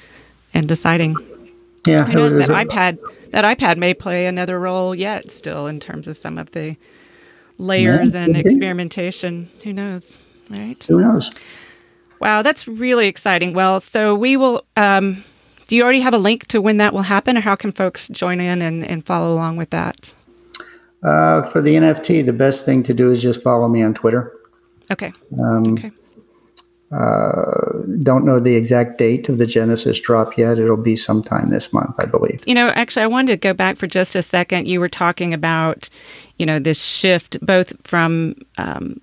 [0.53, 1.15] and deciding.
[1.85, 2.99] Yeah, who knows that iPad
[3.31, 6.75] that iPad may play another role yet still in terms of some of the
[7.57, 9.49] layers yeah, and experimentation.
[9.63, 10.17] Who knows,
[10.49, 10.81] right?
[10.85, 11.31] Who knows?
[12.19, 13.53] Wow, that's really exciting.
[13.53, 14.65] Well, so we will.
[14.77, 15.23] Um,
[15.67, 18.07] do you already have a link to when that will happen, or how can folks
[18.09, 20.13] join in and, and follow along with that?
[21.03, 24.33] Uh, for the NFT, the best thing to do is just follow me on Twitter.
[24.91, 25.13] Okay.
[25.39, 25.91] Um, okay.
[26.91, 30.59] Uh, don't know the exact date of the Genesis drop yet.
[30.59, 32.43] It'll be sometime this month, I believe.
[32.47, 34.67] You know, actually, I wanted to go back for just a second.
[34.67, 35.89] You were talking about,
[36.37, 39.01] you know, this shift both from um,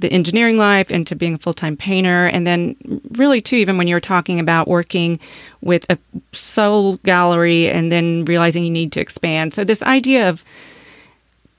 [0.00, 2.26] the engineering life into being a full time painter.
[2.26, 2.76] And then,
[3.12, 5.18] really, too, even when you were talking about working
[5.60, 5.98] with a
[6.32, 9.54] sole gallery and then realizing you need to expand.
[9.54, 10.44] So, this idea of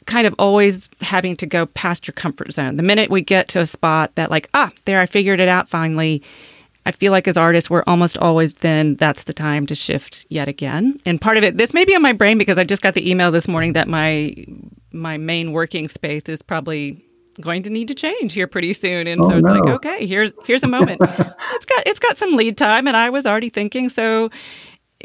[0.05, 2.75] kind of always having to go past your comfort zone.
[2.75, 5.69] The minute we get to a spot that, like, ah, there, I figured it out
[5.69, 6.21] finally.
[6.85, 10.47] I feel like as artists, we're almost always then that's the time to shift yet
[10.47, 10.99] again.
[11.05, 13.09] And part of it, this may be on my brain because I just got the
[13.09, 14.35] email this morning that my
[14.91, 17.05] my main working space is probably
[17.39, 19.07] going to need to change here pretty soon.
[19.07, 19.53] And oh, so it's no.
[19.53, 21.01] like okay here's here's a moment.
[21.53, 23.89] It's got it's got some lead time and i was already thinking.
[23.89, 24.29] So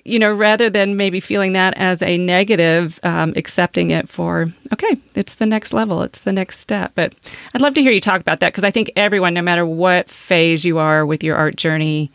[0.05, 4.97] you know rather than maybe feeling that as a negative um, accepting it for okay
[5.15, 6.93] it's the next level it's the next step.
[6.95, 7.15] But
[7.55, 10.09] i'd love to hear you talk about that because i think everyone no matter what
[10.09, 12.11] phase you are with your art journey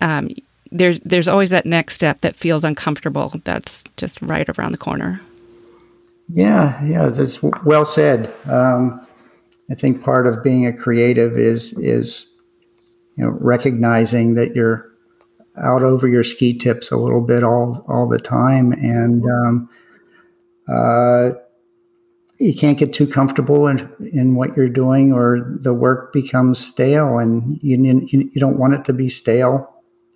[0.00, 0.28] um,
[0.74, 5.20] there's there's always that next step that feels uncomfortable that's just right around the corner.
[6.28, 8.32] Yeah, yeah, that's well said.
[8.46, 9.03] Um,
[9.70, 12.26] I think part of being a creative is is
[13.16, 14.90] you know recognizing that you're
[15.56, 19.68] out over your ski tips a little bit all all the time, and um,
[20.68, 21.30] uh,
[22.38, 27.18] you can't get too comfortable in in what you're doing, or the work becomes stale,
[27.18, 27.76] and you
[28.08, 29.70] you, you don't want it to be stale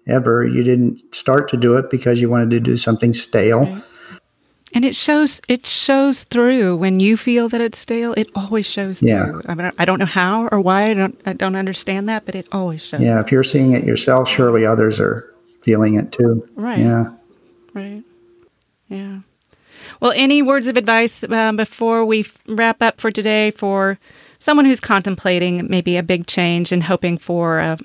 [0.06, 0.46] ever.
[0.46, 3.60] You didn't start to do it because you wanted to do something stale.
[3.60, 3.82] Right
[4.78, 6.76] and it shows it shows through.
[6.76, 9.24] When you feel that it's stale it always shows yeah.
[9.24, 9.42] through.
[9.48, 12.36] I, mean, I don't know how or why I don't I don't understand that but
[12.36, 16.48] it always shows yeah if you're seeing it yourself surely others are feeling it too.
[16.54, 16.78] Right.
[16.78, 17.12] Yeah.
[17.74, 18.04] Right.
[18.88, 19.18] Yeah.
[19.98, 23.98] Well any words of advice um, before we wrap up for today for
[24.38, 27.78] someone who's contemplating maybe a big change and hoping for a,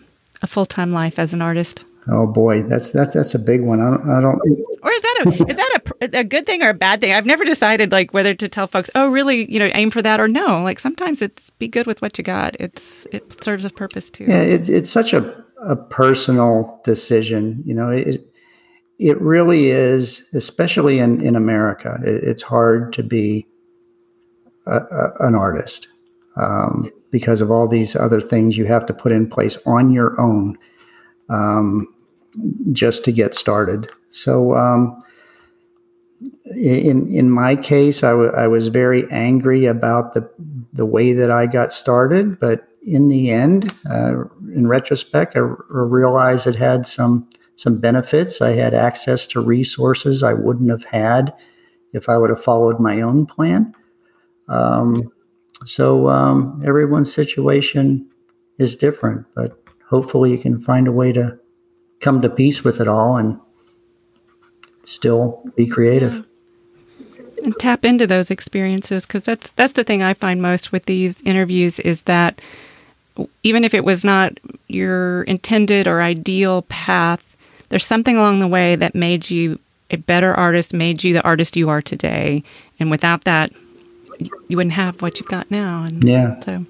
[0.43, 3.79] a full-time life as an artist Oh boy, that's that's that's a big one.
[3.79, 4.09] I don't.
[4.09, 4.39] I don't
[4.83, 7.13] or is that a is that a, a good thing or a bad thing?
[7.13, 10.19] I've never decided like whether to tell folks, oh, really, you know, aim for that
[10.19, 10.61] or no.
[10.61, 12.55] Like sometimes it's be good with what you got.
[12.59, 14.25] It's it serves a purpose too.
[14.25, 17.63] Yeah, it's it's such a a personal decision.
[17.65, 18.27] You know, it
[18.99, 21.99] it really is, especially in in America.
[22.05, 23.47] It, it's hard to be
[24.67, 25.87] a, a, an artist
[26.35, 30.19] um, because of all these other things you have to put in place on your
[30.19, 30.57] own.
[31.29, 31.92] Um,
[32.71, 33.89] just to get started.
[34.09, 35.03] So, um,
[36.55, 40.29] in in my case, I, w- I was very angry about the
[40.71, 45.65] the way that I got started, but in the end, uh, in retrospect, I, r-
[45.69, 48.41] I realized it had some some benefits.
[48.41, 51.33] I had access to resources I wouldn't have had
[51.93, 53.73] if I would have followed my own plan.
[54.47, 55.11] Um,
[55.65, 58.09] so um, everyone's situation
[58.57, 59.57] is different, but
[59.87, 61.37] hopefully you can find a way to
[62.03, 63.39] come to peace with it all and
[64.85, 66.27] still be creative.
[67.43, 71.21] And tap into those experiences because that's that's the thing I find most with these
[71.21, 72.39] interviews is that
[73.43, 77.23] even if it was not your intended or ideal path,
[77.69, 79.59] there's something along the way that made you
[79.91, 82.43] a better artist, made you the artist you are today.
[82.79, 83.51] And without that,
[84.47, 85.83] you wouldn't have what you've got now.
[85.83, 86.39] And yeah.
[86.41, 86.65] So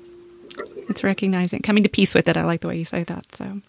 [0.89, 2.36] it's recognizing, coming to peace with it.
[2.36, 3.36] I like the way you say that.
[3.36, 3.61] So.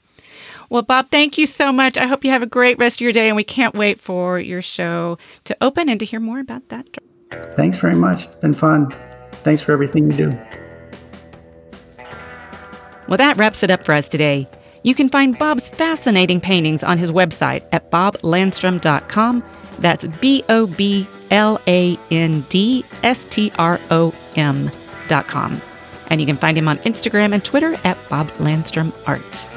[0.75, 1.97] Well, Bob, thank you so much.
[1.97, 4.41] I hope you have a great rest of your day, and we can't wait for
[4.41, 6.89] your show to open and to hear more about that.
[7.57, 8.25] Thanks very much.
[8.25, 8.93] It's been fun.
[9.45, 10.39] Thanks for everything you do.
[13.07, 14.49] Well, that wraps it up for us today.
[14.83, 19.45] You can find Bob's fascinating paintings on his website at boblandstrom.com.
[19.79, 25.63] That's B O B L A N D S T R O M.com.
[26.09, 29.49] And you can find him on Instagram and Twitter at Bob Landstrom Art.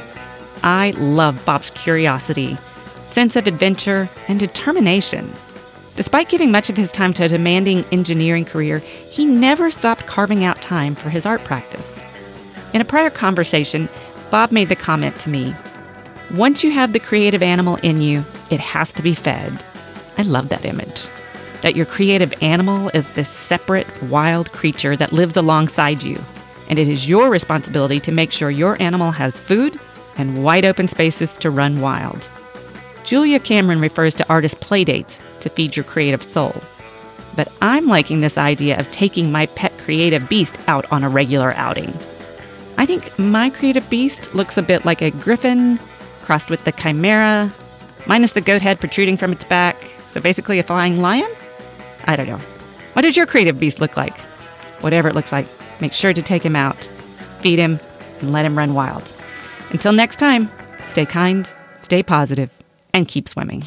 [0.63, 2.57] I love Bob's curiosity,
[3.03, 5.33] sense of adventure, and determination.
[5.95, 10.43] Despite giving much of his time to a demanding engineering career, he never stopped carving
[10.43, 11.99] out time for his art practice.
[12.73, 13.89] In a prior conversation,
[14.29, 15.55] Bob made the comment to me
[16.35, 19.63] Once you have the creative animal in you, it has to be fed.
[20.17, 21.07] I love that image.
[21.63, 26.21] That your creative animal is this separate, wild creature that lives alongside you,
[26.69, 29.79] and it is your responsibility to make sure your animal has food
[30.17, 32.29] and wide open spaces to run wild.
[33.03, 36.61] Julia Cameron refers to artist playdates to feed your creative soul.
[37.35, 41.53] But I'm liking this idea of taking my pet creative beast out on a regular
[41.55, 41.97] outing.
[42.77, 45.79] I think my creative beast looks a bit like a griffin
[46.21, 47.53] crossed with the chimera,
[48.05, 49.77] minus the goat head protruding from its back.
[50.09, 51.31] So basically, a flying lion?
[52.05, 52.39] I don't know.
[52.93, 54.17] What does your creative beast look like?
[54.81, 55.47] Whatever it looks like,
[55.79, 56.89] make sure to take him out,
[57.39, 57.79] feed him,
[58.19, 59.13] and let him run wild.
[59.71, 60.49] Until next time,
[60.89, 61.49] stay kind,
[61.81, 62.49] stay positive,
[62.93, 63.63] and keep swimming.